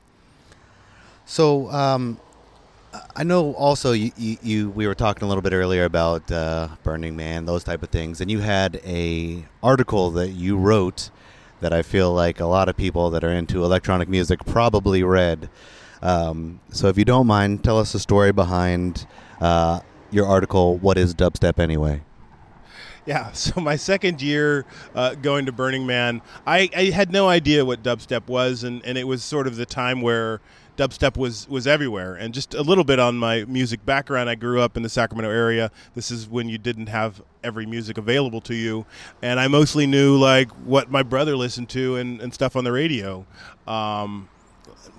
So 1.26 1.70
um, 1.72 2.20
I 3.16 3.24
know 3.24 3.54
also 3.54 3.92
you, 3.92 4.12
you, 4.16 4.38
you, 4.42 4.70
we 4.70 4.88
were 4.88 4.96
talking 4.96 5.24
a 5.24 5.28
little 5.28 5.42
bit 5.42 5.54
earlier 5.54 5.84
about 5.84 6.32
uh, 6.32 6.70
Burning 6.84 7.16
Man, 7.16 7.46
those 7.46 7.64
type 7.64 7.84
of 7.84 7.90
things, 7.90 8.22
and 8.22 8.32
you 8.32 8.40
had 8.40 8.80
a 8.86 9.46
article 9.62 10.12
that 10.12 10.30
you 10.30 10.58
wrote 10.58 11.10
that 11.60 11.74
I 11.74 11.82
feel 11.82 12.14
like 12.14 12.40
a 12.40 12.46
lot 12.46 12.70
of 12.70 12.78
people 12.78 13.10
that 13.10 13.24
are 13.24 13.32
into 13.32 13.64
electronic 13.64 14.08
music 14.08 14.46
probably 14.46 15.04
read. 15.04 15.50
Um, 16.02 16.60
so 16.72 16.88
if 16.88 16.98
you 16.98 17.06
don't 17.06 17.28
mind, 17.28 17.64
tell 17.64 17.80
us 17.80 17.92
the 17.92 18.00
story 18.00 18.32
behind 18.32 19.08
uh, 19.42 19.80
your 20.12 20.28
article. 20.28 20.78
What 20.78 20.98
is 20.98 21.16
dubstep 21.16 21.60
anyway? 21.60 22.04
Yeah, 23.08 23.32
so 23.32 23.60
my 23.60 23.78
second 23.78 24.22
year 24.22 24.66
uh, 24.94 25.16
going 25.16 25.48
to 25.48 25.52
Burning 25.52 25.88
Man, 25.88 26.22
I, 26.46 26.70
I, 26.76 26.84
had 26.86 27.12
no 27.12 27.28
idea 27.28 27.66
what 27.66 27.82
dubstep 27.82 28.28
was, 28.28 28.64
and, 28.64 28.86
and 28.86 28.98
it 28.98 29.06
was 29.06 29.24
sort 29.24 29.48
of 29.48 29.56
the 29.56 29.66
time 29.66 30.02
where 30.02 30.42
dubstep 30.76 31.18
was 31.18 31.48
was 31.50 31.66
everywhere. 31.66 32.16
And 32.16 32.34
just 32.34 32.54
a 32.54 32.62
little 32.62 32.84
bit 32.84 33.00
on 33.00 33.18
my 33.18 33.46
music 33.46 33.84
background, 33.86 34.30
I 34.30 34.36
grew 34.36 34.62
up 34.62 34.78
in 34.78 34.84
the 34.84 34.90
Sacramento 34.90 35.32
area. 35.32 35.72
This 35.96 36.12
is 36.12 36.28
when 36.28 36.50
you 36.50 36.58
didn't 36.58 36.88
have 36.88 37.24
every 37.44 37.66
music 37.66 37.98
available 37.98 38.42
to 38.42 38.54
you, 38.54 38.86
and 39.22 39.40
I 39.40 39.48
mostly 39.48 39.88
knew 39.88 40.18
like 40.18 40.52
what 40.66 40.92
my 40.92 41.02
brother 41.02 41.36
listened 41.38 41.70
to 41.70 41.96
and, 41.96 42.22
and 42.22 42.34
stuff 42.34 42.56
on 42.56 42.66
the 42.66 42.72
radio. 42.74 43.26
Um, 43.66 44.28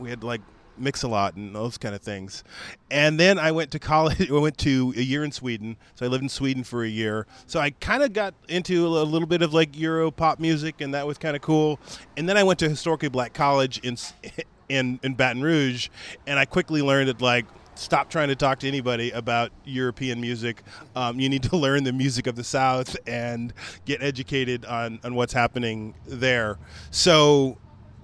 we 0.00 0.08
had 0.08 0.24
like 0.24 0.40
mix 0.80 1.02
a 1.02 1.08
lot 1.08 1.34
and 1.34 1.54
those 1.54 1.78
kind 1.78 1.94
of 1.94 2.00
things. 2.00 2.44
And 2.90 3.18
then 3.18 3.38
I 3.38 3.52
went 3.52 3.70
to 3.72 3.78
college. 3.78 4.30
I 4.30 4.34
went 4.34 4.58
to 4.58 4.92
a 4.96 5.00
year 5.00 5.24
in 5.24 5.32
Sweden. 5.32 5.76
So 5.94 6.06
I 6.06 6.08
lived 6.08 6.22
in 6.22 6.28
Sweden 6.28 6.64
for 6.64 6.84
a 6.84 6.88
year. 6.88 7.26
So 7.46 7.60
I 7.60 7.70
kind 7.70 8.02
of 8.02 8.12
got 8.12 8.34
into 8.48 8.86
a 8.86 8.88
little 8.88 9.28
bit 9.28 9.42
of 9.42 9.54
like 9.54 9.76
Euro 9.78 10.10
pop 10.10 10.40
music, 10.40 10.80
and 10.80 10.94
that 10.94 11.06
was 11.06 11.18
kind 11.18 11.36
of 11.36 11.42
cool. 11.42 11.78
And 12.16 12.28
then 12.28 12.36
I 12.36 12.42
went 12.42 12.58
to 12.60 12.68
historically 12.68 13.08
black 13.08 13.34
college 13.34 13.78
in 13.78 13.96
in 14.68 15.00
in 15.02 15.14
Baton 15.14 15.42
Rouge, 15.42 15.88
and 16.26 16.38
I 16.38 16.44
quickly 16.44 16.82
learned 16.82 17.08
that 17.08 17.20
like 17.20 17.46
stop 17.78 18.10
trying 18.10 18.28
to 18.28 18.36
talk 18.36 18.58
to 18.58 18.68
anybody 18.68 19.10
about 19.12 19.52
European 19.64 20.20
music. 20.20 20.62
Um, 20.96 21.20
you 21.20 21.28
need 21.28 21.44
to 21.44 21.56
learn 21.66 21.84
the 21.84 21.92
music 21.92 22.26
of 22.26 22.36
the 22.36 22.44
South 22.44 22.96
and 23.06 23.52
get 23.84 24.02
educated 24.02 24.64
on, 24.66 24.98
on 25.04 25.14
what's 25.14 25.32
happening 25.32 25.94
there. 26.06 26.58
So, 26.90 27.56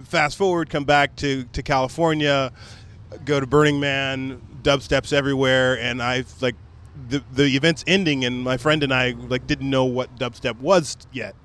fast 0.05 0.37
forward, 0.37 0.69
come 0.69 0.85
back 0.85 1.15
to, 1.17 1.43
to 1.53 1.63
California, 1.63 2.51
go 3.25 3.39
to 3.39 3.47
Burning 3.47 3.79
Man, 3.79 4.41
dubsteps 4.61 5.13
everywhere, 5.13 5.79
and 5.79 6.01
I 6.01 6.23
like 6.41 6.55
the 7.09 7.23
the 7.33 7.55
event's 7.55 7.83
ending, 7.87 8.25
and 8.25 8.43
my 8.43 8.57
friend 8.57 8.83
and 8.83 8.93
I 8.93 9.11
like 9.11 9.47
didn't 9.47 9.69
know 9.69 9.85
what 9.85 10.17
dubstep 10.17 10.59
was 10.59 10.97
yet. 11.11 11.35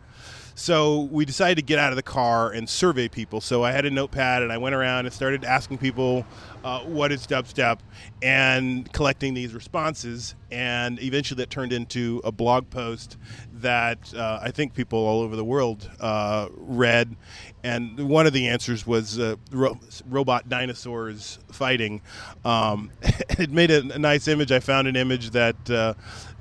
So 0.61 1.09
we 1.11 1.25
decided 1.25 1.55
to 1.57 1.63
get 1.63 1.79
out 1.79 1.89
of 1.89 1.97
the 1.97 2.03
car 2.03 2.51
and 2.51 2.69
survey 2.69 3.09
people. 3.09 3.41
So 3.41 3.65
I 3.65 3.73
had 3.73 3.87
a 3.87 3.91
notepad 3.91 4.43
and 4.43 4.53
I 4.53 4.59
went 4.59 4.75
around 4.75 5.07
and 5.07 5.15
started 5.15 5.43
asking 5.43 5.79
people 5.79 6.27
uh, 6.63 6.81
what 6.81 7.13
is 7.13 7.27
dubstep 7.27 7.79
and 8.21 8.93
collecting 8.93 9.33
these 9.33 9.55
responses. 9.55 10.35
And 10.51 11.03
eventually 11.03 11.39
that 11.39 11.49
turned 11.49 11.73
into 11.73 12.21
a 12.25 12.31
blog 12.31 12.69
post 12.69 13.17
that 13.55 14.13
uh, 14.13 14.41
I 14.43 14.51
think 14.51 14.75
people 14.75 14.99
all 14.99 15.23
over 15.23 15.35
the 15.35 15.47
world 15.47 15.91
uh, 15.99 16.49
read. 16.53 17.17
And 17.65 17.99
one 18.11 18.27
of 18.27 18.35
the 18.35 18.49
answers 18.49 18.87
was 18.87 19.19
uh, 19.19 19.37
ro- 19.53 19.81
robot 20.11 20.51
dinosaurs 20.51 21.39
fighting. 21.51 22.03
Um, 22.45 22.91
it 23.03 23.51
made 23.51 23.71
a, 23.71 23.99
nice 23.99 24.29
image. 24.29 24.53
I 24.53 24.61
found 24.61 24.89
an 24.89 24.97
image 24.97 25.31
that 25.31 25.71
uh, 25.71 25.95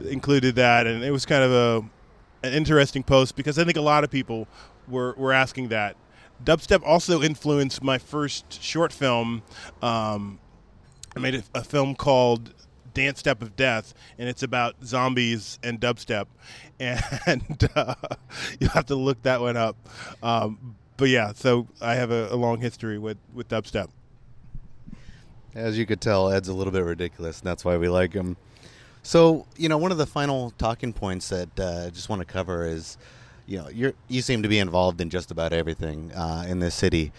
included 0.03 0.55
that, 0.55 0.87
and 0.87 1.05
it 1.05 1.11
was 1.11 1.25
kind 1.25 1.43
of 1.43 1.51
a 1.53 1.89
an 2.43 2.53
interesting 2.53 3.03
post 3.03 3.35
because 3.35 3.57
I 3.59 3.63
think 3.63 3.77
a 3.77 3.81
lot 3.81 4.03
of 4.03 4.11
people 4.11 4.47
were, 4.87 5.13
were 5.17 5.33
asking 5.33 5.69
that. 5.69 5.95
Dubstep 6.43 6.81
also 6.85 7.21
influenced 7.21 7.83
my 7.83 7.97
first 7.97 8.61
short 8.61 8.93
film. 8.93 9.43
Um, 9.81 10.39
I 11.15 11.19
made 11.19 11.35
a, 11.35 11.43
a, 11.53 11.63
film 11.63 11.95
called 11.95 12.53
Dance 12.93 13.19
Step 13.19 13.41
of 13.41 13.55
Death, 13.57 13.93
and 14.17 14.29
it's 14.29 14.41
about 14.41 14.75
zombies 14.83 15.59
and 15.63 15.79
dubstep. 15.79 16.25
And 16.79 17.69
uh, 17.75 17.95
you'll 18.57 18.69
have 18.69 18.85
to 18.85 18.95
look 18.95 19.21
that 19.23 19.41
one 19.41 19.57
up. 19.57 19.75
Um, 20.23 20.77
but 20.95 21.09
yeah, 21.09 21.33
so 21.35 21.67
I 21.81 21.95
have 21.95 22.09
a, 22.09 22.29
a 22.31 22.37
long 22.37 22.61
history 22.61 22.97
with, 22.97 23.17
with 23.33 23.49
dubstep. 23.49 23.89
As 25.55 25.77
you 25.77 25.85
could 25.85 25.99
tell, 25.99 26.29
Ed's 26.29 26.47
a 26.47 26.53
little 26.53 26.71
bit 26.71 26.85
ridiculous, 26.85 27.39
and 27.39 27.47
that's 27.47 27.65
why 27.65 27.75
we 27.75 27.89
like 27.89 28.13
him. 28.13 28.37
So, 29.09 29.47
you 29.57 29.69
know, 29.69 29.79
one 29.79 29.91
of 29.91 29.97
the 29.97 30.05
final 30.05 30.53
talking 30.59 30.93
points 30.93 31.29
that 31.29 31.59
uh, 31.59 31.85
I 31.87 31.89
just 31.89 32.09
want 32.09 32.19
to 32.19 32.27
cover 32.27 32.63
is, 32.67 32.95
you 33.47 33.57
know, 33.57 33.67
you 33.67 33.95
you 34.07 34.21
seem 34.21 34.43
to 34.43 34.47
be 34.47 34.59
involved 34.59 35.01
in 35.01 35.09
just 35.09 35.31
about 35.31 35.51
everything 35.51 36.11
uh, 36.11 36.45
in 36.47 36.59
this 36.59 36.75
city. 36.75 37.11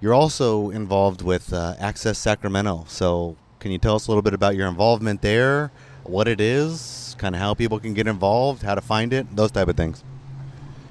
You're 0.00 0.14
also 0.14 0.70
involved 0.70 1.20
with 1.20 1.52
uh, 1.52 1.74
Access 1.78 2.16
Sacramento. 2.16 2.86
So, 2.88 3.36
can 3.58 3.72
you 3.72 3.78
tell 3.78 3.94
us 3.94 4.06
a 4.06 4.10
little 4.10 4.22
bit 4.22 4.32
about 4.32 4.56
your 4.56 4.68
involvement 4.68 5.20
there, 5.20 5.70
what 6.04 6.28
it 6.28 6.40
is, 6.40 7.14
kind 7.18 7.34
of 7.34 7.42
how 7.42 7.52
people 7.52 7.78
can 7.78 7.92
get 7.92 8.06
involved, 8.06 8.62
how 8.62 8.74
to 8.74 8.80
find 8.80 9.12
it, 9.12 9.36
those 9.36 9.50
type 9.50 9.68
of 9.68 9.76
things? 9.76 10.02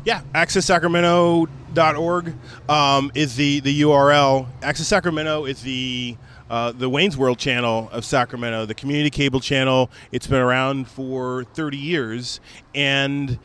Yeah, 0.05 0.21
accesssacramento.org 0.35 2.33
um, 2.69 3.11
is 3.15 3.35
the, 3.37 3.59
the 3.61 3.81
URL. 3.81 4.45
Access 4.61 4.85
Sacramento 4.85 5.45
is 5.45 5.63
the 5.63 6.15
uh, 6.49 6.71
the 6.71 6.89
Wayne's 6.89 7.17
World 7.17 7.37
channel 7.37 7.89
of 7.91 8.05
Sacramento, 8.05 8.65
the 8.65 8.75
community 8.75 9.09
cable 9.09 9.39
channel. 9.39 9.89
It's 10.11 10.27
been 10.27 10.41
around 10.41 10.87
for 10.87 11.43
30 11.53 11.77
years, 11.77 12.39
and 12.73 13.39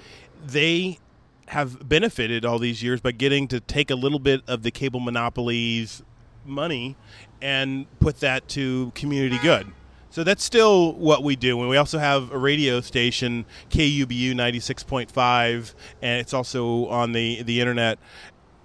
they 0.46 0.98
have 1.48 1.88
benefited 1.88 2.44
all 2.44 2.58
these 2.58 2.82
years 2.82 3.00
by 3.00 3.12
getting 3.12 3.48
to 3.48 3.60
take 3.60 3.90
a 3.90 3.94
little 3.94 4.18
bit 4.18 4.42
of 4.46 4.62
the 4.62 4.70
cable 4.70 5.00
monopolies 5.00 6.02
money 6.44 6.96
and 7.40 7.86
put 8.00 8.20
that 8.20 8.48
to 8.48 8.92
community 8.94 9.38
good. 9.42 9.66
So 10.10 10.24
that's 10.24 10.42
still 10.42 10.94
what 10.94 11.22
we 11.22 11.36
do. 11.36 11.60
And 11.60 11.68
we 11.68 11.76
also 11.76 11.98
have 11.98 12.32
a 12.32 12.38
radio 12.38 12.80
station, 12.80 13.44
KUBU 13.70 14.32
96.5, 14.32 15.74
and 16.02 16.20
it's 16.20 16.32
also 16.32 16.86
on 16.86 17.12
the, 17.12 17.42
the 17.42 17.60
internet 17.60 17.98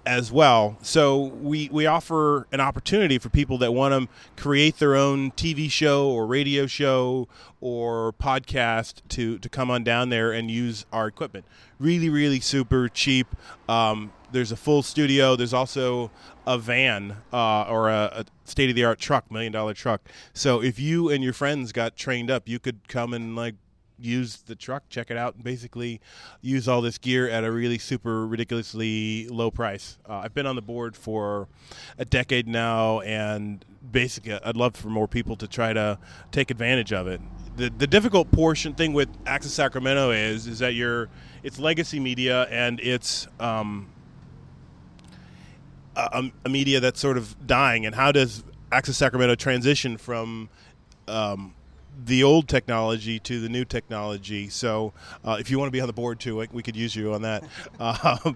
as 0.06 0.30
well. 0.30 0.76
So 0.82 1.18
we 1.18 1.68
we 1.72 1.86
offer 1.86 2.46
an 2.52 2.60
opportunity 2.60 3.18
for 3.18 3.28
people 3.28 3.58
that 3.58 3.72
want 3.72 3.92
to 3.92 4.42
create 4.42 4.78
their 4.78 4.94
own 4.94 5.30
TV 5.32 5.70
show 5.70 6.08
or 6.08 6.26
radio 6.26 6.66
show 6.66 7.28
or 7.60 8.12
podcast 8.12 9.00
to 9.10 9.38
to 9.38 9.48
come 9.48 9.70
on 9.70 9.84
down 9.84 10.10
there 10.10 10.32
and 10.32 10.50
use 10.50 10.86
our 10.92 11.06
equipment. 11.06 11.44
Really, 11.78 12.08
really 12.08 12.40
super 12.40 12.88
cheap. 12.88 13.26
Um, 13.68 14.12
there's 14.32 14.52
a 14.52 14.56
full 14.56 14.82
studio. 14.82 15.36
There's 15.36 15.54
also 15.54 16.10
a 16.46 16.58
van 16.58 17.16
uh, 17.32 17.62
or 17.62 17.88
a, 17.88 18.10
a 18.12 18.24
state 18.44 18.68
of 18.68 18.76
the 18.76 18.84
art 18.84 18.98
truck, 18.98 19.30
million 19.30 19.52
dollar 19.52 19.74
truck. 19.74 20.02
So 20.32 20.62
if 20.62 20.78
you 20.78 21.08
and 21.08 21.24
your 21.24 21.32
friends 21.32 21.72
got 21.72 21.96
trained 21.96 22.30
up, 22.30 22.48
you 22.48 22.58
could 22.58 22.88
come 22.88 23.14
and 23.14 23.34
like 23.36 23.54
use 23.98 24.42
the 24.42 24.54
truck, 24.54 24.88
check 24.88 25.10
it 25.10 25.16
out, 25.16 25.34
and 25.34 25.44
basically 25.44 26.00
use 26.40 26.68
all 26.68 26.80
this 26.80 26.98
gear 26.98 27.28
at 27.28 27.44
a 27.44 27.50
really 27.50 27.78
super 27.78 28.26
ridiculously 28.26 29.28
low 29.28 29.50
price. 29.50 29.98
Uh, 30.08 30.16
I've 30.16 30.34
been 30.34 30.46
on 30.46 30.56
the 30.56 30.62
board 30.62 30.96
for 30.96 31.48
a 31.98 32.04
decade 32.04 32.46
now, 32.46 33.00
and 33.00 33.64
basically, 33.90 34.32
I'd 34.32 34.56
love 34.56 34.76
for 34.76 34.88
more 34.88 35.08
people 35.08 35.36
to 35.36 35.48
try 35.48 35.72
to 35.72 35.98
take 36.32 36.50
advantage 36.50 36.92
of 36.92 37.06
it. 37.06 37.20
The, 37.56 37.70
the 37.70 37.86
difficult 37.86 38.30
portion 38.32 38.74
thing 38.74 38.92
with 38.92 39.08
Access 39.26 39.52
Sacramento 39.52 40.10
is 40.10 40.48
is 40.48 40.58
that 40.58 40.74
you're 40.74 41.08
it's 41.44 41.60
legacy 41.60 42.00
media 42.00 42.48
and 42.50 42.80
it's 42.80 43.28
um, 43.38 43.88
a, 45.94 46.32
a 46.44 46.48
media 46.48 46.80
that's 46.80 46.98
sort 46.98 47.16
of 47.16 47.46
dying. 47.46 47.86
And 47.86 47.94
how 47.94 48.10
does 48.10 48.42
Access 48.72 48.96
Sacramento 48.96 49.36
transition 49.36 49.96
from 49.96 50.48
um, 51.06 51.54
the 52.04 52.22
old 52.22 52.48
technology 52.48 53.18
to 53.20 53.40
the 53.40 53.48
new 53.48 53.64
technology. 53.64 54.48
So 54.48 54.92
uh, 55.24 55.36
if 55.38 55.50
you 55.50 55.58
want 55.58 55.68
to 55.68 55.72
be 55.72 55.80
on 55.80 55.86
the 55.86 55.92
board 55.92 56.20
too, 56.20 56.46
we 56.52 56.62
could 56.62 56.76
use 56.76 56.94
you 56.94 57.12
on 57.14 57.22
that. 57.22 57.44
Uh, 57.80 58.32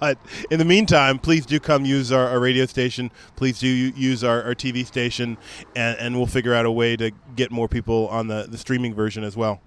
but 0.00 0.18
in 0.50 0.58
the 0.58 0.64
meantime, 0.64 1.18
please 1.18 1.44
do 1.44 1.58
come 1.60 1.84
use 1.84 2.12
our, 2.12 2.28
our 2.28 2.40
radio 2.40 2.66
station. 2.66 3.10
Please 3.34 3.58
do 3.58 3.68
use 3.68 4.24
our, 4.24 4.42
our 4.42 4.54
TV 4.54 4.86
station, 4.86 5.36
and, 5.74 5.98
and, 5.98 6.16
we'll 6.16 6.26
figure 6.26 6.54
out 6.54 6.64
a 6.64 6.70
way 6.70 6.96
to 6.96 7.10
get 7.34 7.50
more 7.50 7.68
people 7.68 8.08
on 8.08 8.28
the, 8.28 8.46
the 8.48 8.56
streaming 8.56 8.94
version 8.94 9.22
as 9.22 9.36
well. 9.36 9.60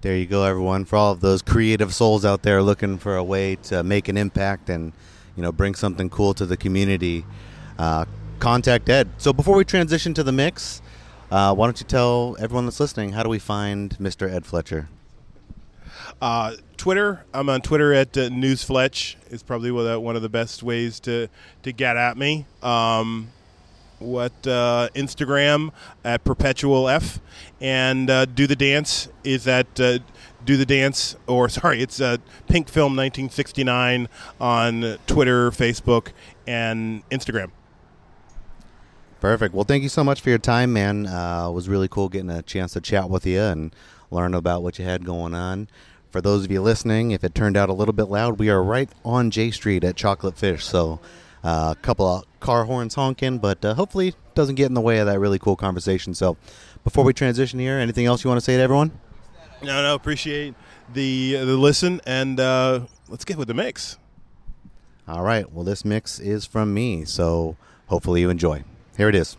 There 0.00 0.16
you 0.16 0.26
go, 0.26 0.44
everyone. 0.44 0.84
For 0.86 0.96
all 0.96 1.12
of 1.12 1.20
those 1.20 1.42
creative 1.42 1.94
souls 1.94 2.24
out 2.24 2.42
there 2.42 2.62
looking 2.62 2.98
for 2.98 3.16
a 3.16 3.24
way 3.24 3.56
to 3.64 3.82
make 3.82 4.08
an 4.08 4.16
impact 4.16 4.70
and 4.70 4.92
you 5.36 5.42
know 5.42 5.52
bring 5.52 5.74
something 5.74 6.10
cool 6.10 6.34
to 6.34 6.46
the 6.46 6.56
community, 6.56 7.24
uh, 7.78 8.06
contact 8.38 8.88
Ed. 8.88 9.08
So 9.18 9.32
before 9.32 9.56
we 9.56 9.64
transition 9.64 10.14
to 10.14 10.22
the 10.22 10.32
mix. 10.32 10.82
Uh, 11.30 11.54
why 11.54 11.66
don't 11.66 11.80
you 11.80 11.86
tell 11.86 12.36
everyone 12.38 12.66
that's 12.66 12.80
listening 12.80 13.12
how 13.12 13.22
do 13.22 13.28
we 13.28 13.38
find 13.38 13.96
Mr. 13.98 14.32
Ed 14.32 14.46
Fletcher? 14.46 14.88
Uh, 16.20 16.54
Twitter. 16.76 17.24
I'm 17.34 17.48
on 17.48 17.60
Twitter 17.60 17.92
at 17.92 18.16
uh, 18.16 18.28
NewsFletch. 18.28 19.16
Is 19.30 19.42
probably 19.42 19.70
one 19.70 20.16
of 20.16 20.22
the 20.22 20.28
best 20.28 20.62
ways 20.62 21.00
to 21.00 21.28
to 21.62 21.72
get 21.72 21.96
at 21.96 22.16
me. 22.16 22.46
Um, 22.62 23.32
what 23.98 24.32
uh, 24.46 24.88
Instagram 24.94 25.72
at 26.04 26.22
Perpetual 26.24 26.88
F, 26.88 27.20
and 27.60 28.10
uh, 28.10 28.26
Do 28.26 28.46
the 28.46 28.56
Dance 28.56 29.08
is 29.24 29.46
at 29.48 29.80
uh, 29.80 29.98
Do 30.44 30.56
the 30.56 30.66
Dance, 30.66 31.16
or 31.26 31.48
sorry, 31.50 31.82
it's 31.82 32.00
uh, 32.00 32.18
Pink 32.48 32.68
Film 32.68 32.92
1969 32.92 34.08
on 34.40 34.98
Twitter, 35.06 35.50
Facebook, 35.50 36.12
and 36.46 37.08
Instagram. 37.10 37.50
Perfect. 39.20 39.54
Well, 39.54 39.64
thank 39.64 39.82
you 39.82 39.88
so 39.88 40.04
much 40.04 40.20
for 40.20 40.28
your 40.28 40.38
time, 40.38 40.72
man. 40.72 41.06
Uh, 41.06 41.48
it 41.48 41.52
was 41.52 41.68
really 41.68 41.88
cool 41.88 42.08
getting 42.08 42.30
a 42.30 42.42
chance 42.42 42.74
to 42.74 42.80
chat 42.80 43.08
with 43.08 43.26
you 43.26 43.40
and 43.40 43.74
learn 44.10 44.34
about 44.34 44.62
what 44.62 44.78
you 44.78 44.84
had 44.84 45.04
going 45.04 45.34
on. 45.34 45.68
For 46.10 46.20
those 46.20 46.44
of 46.44 46.50
you 46.50 46.62
listening, 46.62 47.10
if 47.10 47.24
it 47.24 47.34
turned 47.34 47.56
out 47.56 47.68
a 47.68 47.72
little 47.72 47.94
bit 47.94 48.04
loud, 48.04 48.38
we 48.38 48.50
are 48.50 48.62
right 48.62 48.88
on 49.04 49.30
J 49.30 49.50
Street 49.50 49.84
at 49.84 49.96
Chocolate 49.96 50.38
Fish. 50.38 50.64
So 50.64 51.00
uh, 51.42 51.74
a 51.76 51.80
couple 51.80 52.06
of 52.06 52.40
car 52.40 52.64
horns 52.64 52.94
honking, 52.94 53.38
but 53.38 53.64
uh, 53.64 53.74
hopefully 53.74 54.08
it 54.08 54.16
doesn't 54.34 54.54
get 54.54 54.66
in 54.66 54.74
the 54.74 54.80
way 54.80 54.98
of 54.98 55.06
that 55.06 55.18
really 55.18 55.38
cool 55.38 55.56
conversation. 55.56 56.14
So 56.14 56.36
before 56.84 57.04
we 57.04 57.12
transition 57.12 57.58
here, 57.58 57.78
anything 57.78 58.06
else 58.06 58.22
you 58.22 58.28
want 58.28 58.38
to 58.38 58.44
say 58.44 58.56
to 58.56 58.62
everyone? 58.62 58.92
No, 59.62 59.82
no, 59.82 59.94
appreciate 59.94 60.54
the 60.92 61.32
the 61.32 61.56
listen, 61.56 62.00
and 62.06 62.38
uh, 62.38 62.80
let's 63.08 63.24
get 63.24 63.38
with 63.38 63.48
the 63.48 63.54
mix. 63.54 63.98
All 65.08 65.22
right. 65.22 65.50
Well, 65.50 65.64
this 65.64 65.84
mix 65.84 66.18
is 66.18 66.44
from 66.44 66.74
me, 66.74 67.04
so 67.04 67.56
hopefully 67.86 68.20
you 68.20 68.30
enjoy. 68.30 68.64
Here 68.96 69.10
it 69.10 69.14
is. 69.14 69.36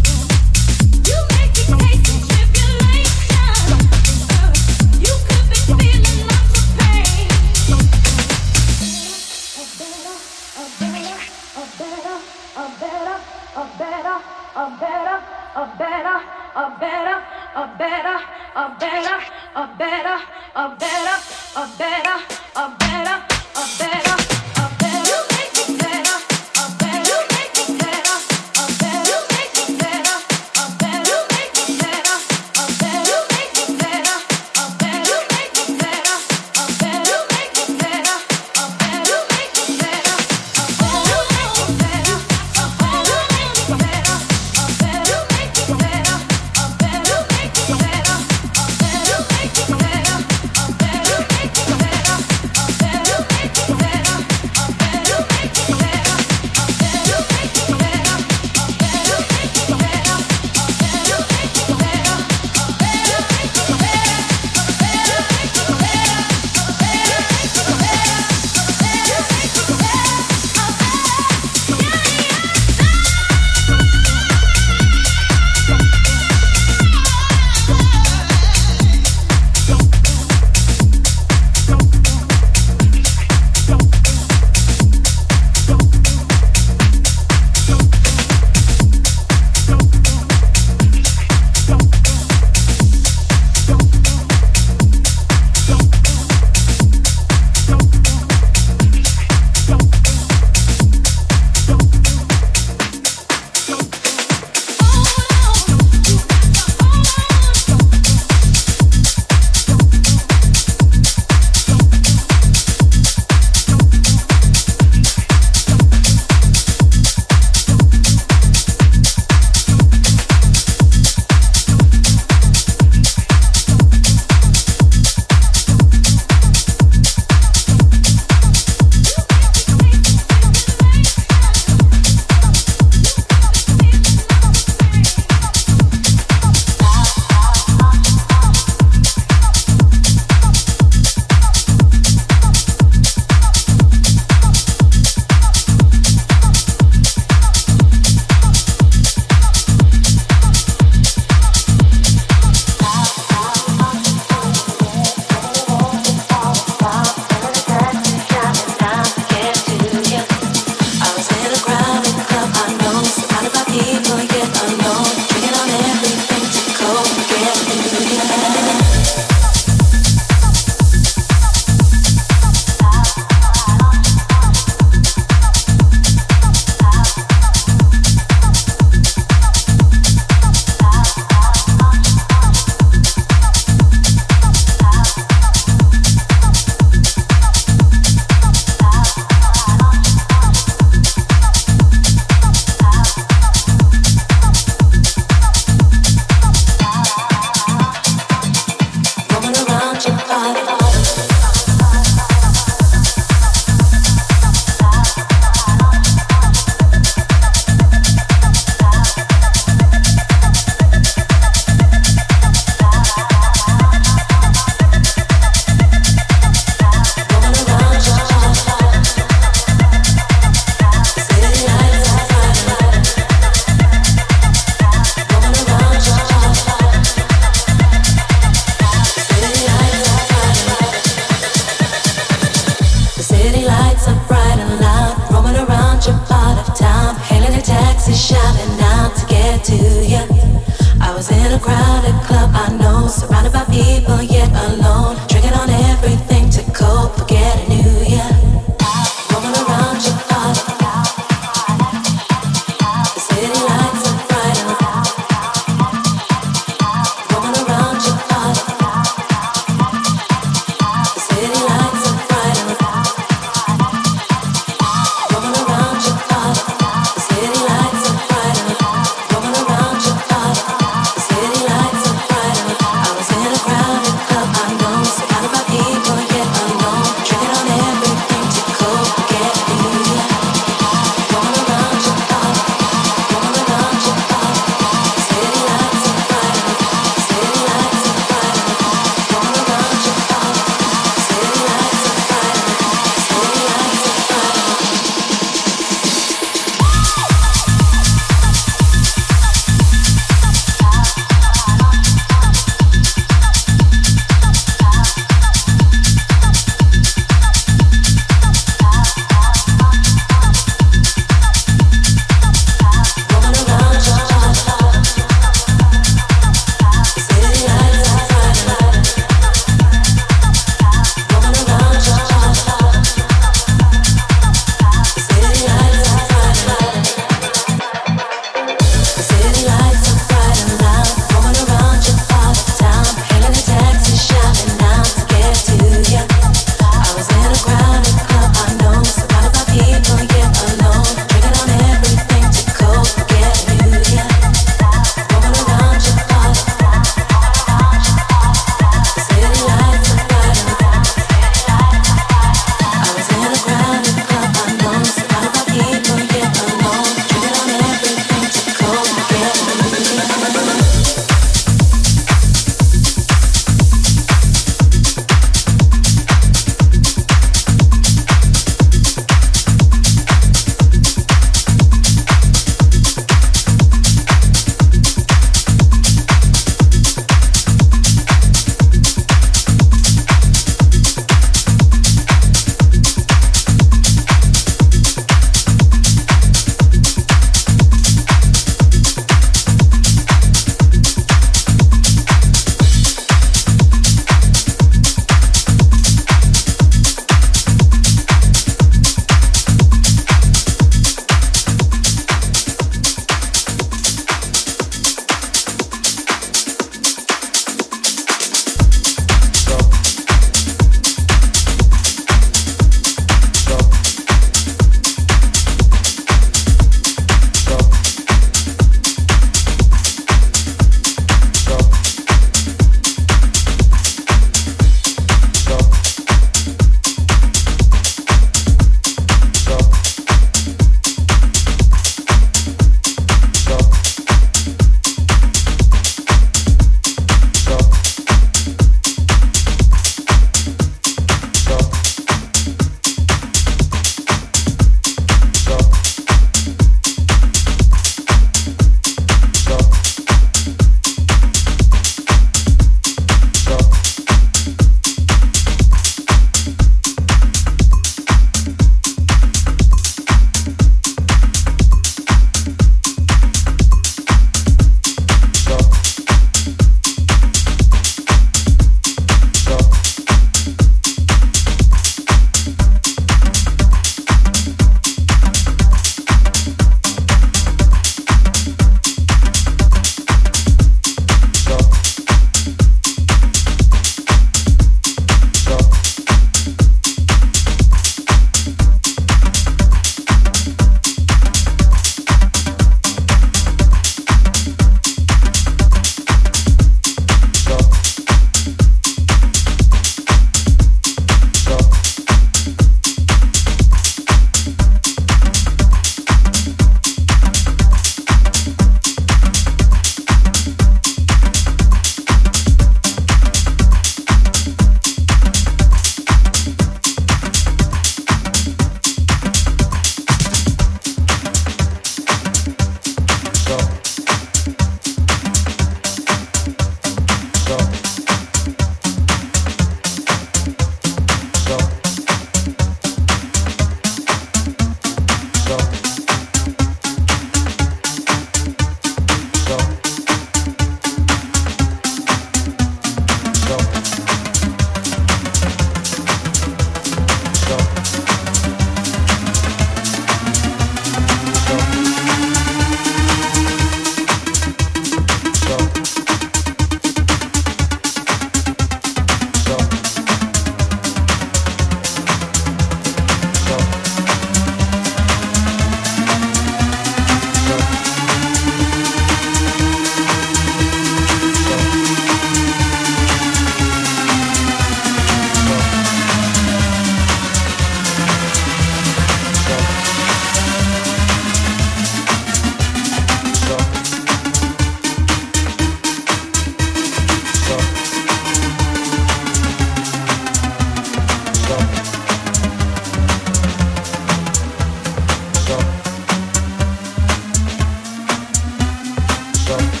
México. 599.77 600.00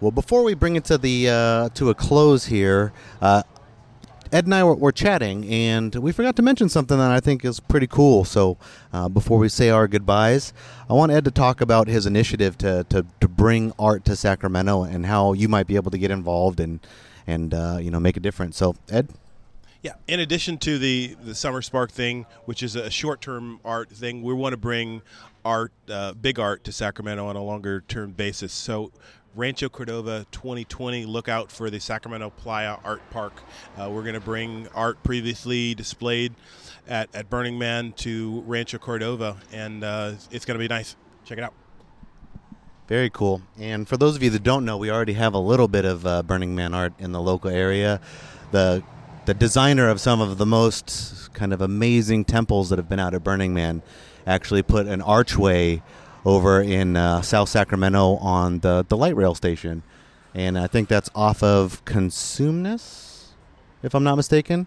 Well, 0.00 0.10
before 0.10 0.42
we 0.42 0.54
bring 0.54 0.76
it 0.76 0.84
to 0.86 0.96
the 0.96 1.28
uh, 1.28 1.68
to 1.70 1.90
a 1.90 1.94
close 1.94 2.46
here, 2.46 2.92
uh, 3.20 3.42
Ed 4.32 4.44
and 4.44 4.54
I 4.54 4.64
were, 4.64 4.74
were 4.74 4.92
chatting, 4.92 5.44
and 5.52 5.94
we 5.96 6.12
forgot 6.12 6.36
to 6.36 6.42
mention 6.42 6.68
something 6.68 6.96
that 6.96 7.10
I 7.10 7.20
think 7.20 7.44
is 7.44 7.60
pretty 7.60 7.86
cool. 7.86 8.24
So, 8.24 8.56
uh, 8.92 9.08
before 9.08 9.38
we 9.38 9.48
say 9.48 9.70
our 9.70 9.88
goodbyes, 9.88 10.52
I 10.88 10.94
want 10.94 11.12
Ed 11.12 11.24
to 11.24 11.30
talk 11.30 11.60
about 11.60 11.88
his 11.88 12.06
initiative 12.06 12.56
to, 12.58 12.84
to, 12.90 13.04
to 13.20 13.28
bring 13.28 13.72
art 13.78 14.04
to 14.06 14.16
Sacramento 14.16 14.84
and 14.84 15.04
how 15.04 15.32
you 15.32 15.48
might 15.48 15.66
be 15.66 15.76
able 15.76 15.90
to 15.90 15.98
get 15.98 16.10
involved 16.10 16.60
and 16.60 16.80
and 17.26 17.52
uh, 17.52 17.78
you 17.80 17.90
know 17.90 18.00
make 18.00 18.16
a 18.16 18.20
difference. 18.20 18.56
So, 18.56 18.76
Ed. 18.88 19.08
Yeah. 19.82 19.94
In 20.06 20.20
addition 20.20 20.58
to 20.58 20.78
the 20.78 21.16
the 21.22 21.34
Summer 21.34 21.60
Spark 21.60 21.90
thing, 21.90 22.24
which 22.44 22.62
is 22.62 22.76
a 22.76 22.90
short 22.90 23.20
term 23.20 23.60
art 23.64 23.90
thing, 23.90 24.22
we 24.22 24.32
want 24.32 24.52
to 24.52 24.58
bring 24.58 25.02
art, 25.44 25.72
uh, 25.90 26.12
big 26.12 26.38
art, 26.38 26.64
to 26.64 26.72
Sacramento 26.72 27.26
on 27.26 27.36
a 27.36 27.42
longer 27.42 27.82
term 27.82 28.12
basis. 28.12 28.52
So. 28.52 28.92
Rancho 29.34 29.68
Cordova 29.68 30.26
2020. 30.32 31.04
Look 31.06 31.28
out 31.28 31.52
for 31.52 31.70
the 31.70 31.78
Sacramento 31.78 32.30
Playa 32.30 32.76
Art 32.84 33.02
Park. 33.10 33.32
Uh, 33.76 33.88
we're 33.90 34.02
going 34.02 34.14
to 34.14 34.20
bring 34.20 34.68
art 34.74 35.02
previously 35.02 35.74
displayed 35.74 36.34
at, 36.88 37.08
at 37.14 37.30
Burning 37.30 37.58
Man 37.58 37.92
to 37.92 38.42
Rancho 38.46 38.78
Cordova, 38.78 39.36
and 39.52 39.84
uh, 39.84 40.12
it's 40.30 40.44
going 40.44 40.58
to 40.58 40.62
be 40.62 40.68
nice. 40.68 40.96
Check 41.24 41.38
it 41.38 41.44
out. 41.44 41.54
Very 42.88 43.10
cool. 43.10 43.40
And 43.58 43.86
for 43.86 43.96
those 43.96 44.16
of 44.16 44.22
you 44.22 44.30
that 44.30 44.42
don't 44.42 44.64
know, 44.64 44.76
we 44.76 44.90
already 44.90 45.12
have 45.12 45.32
a 45.32 45.38
little 45.38 45.68
bit 45.68 45.84
of 45.84 46.04
uh, 46.04 46.22
Burning 46.24 46.56
Man 46.56 46.74
art 46.74 46.92
in 46.98 47.12
the 47.12 47.20
local 47.20 47.50
area. 47.50 48.00
The 48.50 48.82
the 49.26 49.34
designer 49.34 49.88
of 49.88 50.00
some 50.00 50.20
of 50.20 50.38
the 50.38 50.46
most 50.46 51.32
kind 51.34 51.52
of 51.52 51.60
amazing 51.60 52.24
temples 52.24 52.70
that 52.70 52.78
have 52.78 52.88
been 52.88 52.98
out 52.98 53.14
at 53.14 53.22
Burning 53.22 53.54
Man 53.54 53.82
actually 54.26 54.62
put 54.62 54.86
an 54.86 55.00
archway 55.00 55.82
over 56.24 56.60
in 56.60 56.96
uh, 56.96 57.22
South 57.22 57.48
Sacramento 57.48 58.16
on 58.16 58.60
the 58.60 58.84
the 58.88 58.96
light 58.96 59.16
rail 59.16 59.34
station, 59.34 59.82
and 60.34 60.58
I 60.58 60.66
think 60.66 60.88
that's 60.88 61.10
off 61.14 61.42
of 61.42 61.84
Cosumnes, 61.84 63.28
if 63.82 63.94
I'm 63.94 64.04
not 64.04 64.16
mistaken. 64.16 64.66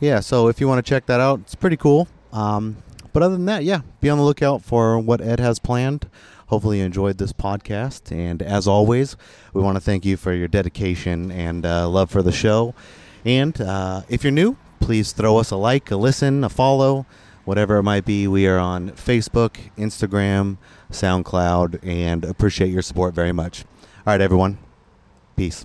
Yeah, 0.00 0.20
so 0.20 0.48
if 0.48 0.60
you 0.60 0.68
want 0.68 0.84
to 0.84 0.88
check 0.88 1.06
that 1.06 1.20
out, 1.20 1.40
it's 1.40 1.54
pretty 1.56 1.76
cool. 1.76 2.08
Um, 2.32 2.76
but 3.12 3.22
other 3.22 3.34
than 3.34 3.46
that, 3.46 3.64
yeah, 3.64 3.80
be 4.00 4.10
on 4.10 4.18
the 4.18 4.24
lookout 4.24 4.62
for 4.62 4.98
what 4.98 5.20
Ed 5.20 5.40
has 5.40 5.58
planned. 5.58 6.08
Hopefully, 6.46 6.78
you 6.78 6.84
enjoyed 6.84 7.18
this 7.18 7.32
podcast. 7.32 8.12
And 8.12 8.42
as 8.42 8.66
always, 8.66 9.16
we 9.52 9.60
want 9.60 9.76
to 9.76 9.80
thank 9.80 10.04
you 10.04 10.16
for 10.16 10.32
your 10.32 10.48
dedication 10.48 11.30
and 11.30 11.66
uh, 11.66 11.88
love 11.88 12.10
for 12.10 12.22
the 12.22 12.32
show. 12.32 12.74
And 13.24 13.60
uh, 13.60 14.02
if 14.08 14.22
you're 14.24 14.30
new, 14.30 14.56
please 14.80 15.12
throw 15.12 15.38
us 15.38 15.50
a 15.50 15.56
like, 15.56 15.90
a 15.90 15.96
listen, 15.96 16.44
a 16.44 16.48
follow, 16.48 17.06
whatever 17.48 17.78
it 17.78 17.82
might 17.82 18.04
be. 18.04 18.28
We 18.28 18.46
are 18.46 18.58
on 18.58 18.90
Facebook, 18.90 19.56
Instagram, 19.78 20.58
SoundCloud, 20.92 21.78
and 21.82 22.22
appreciate 22.22 22.68
your 22.68 22.82
support 22.82 23.14
very 23.14 23.32
much. 23.32 23.64
All 24.06 24.12
right, 24.12 24.20
everyone. 24.20 24.58
Peace. 25.34 25.64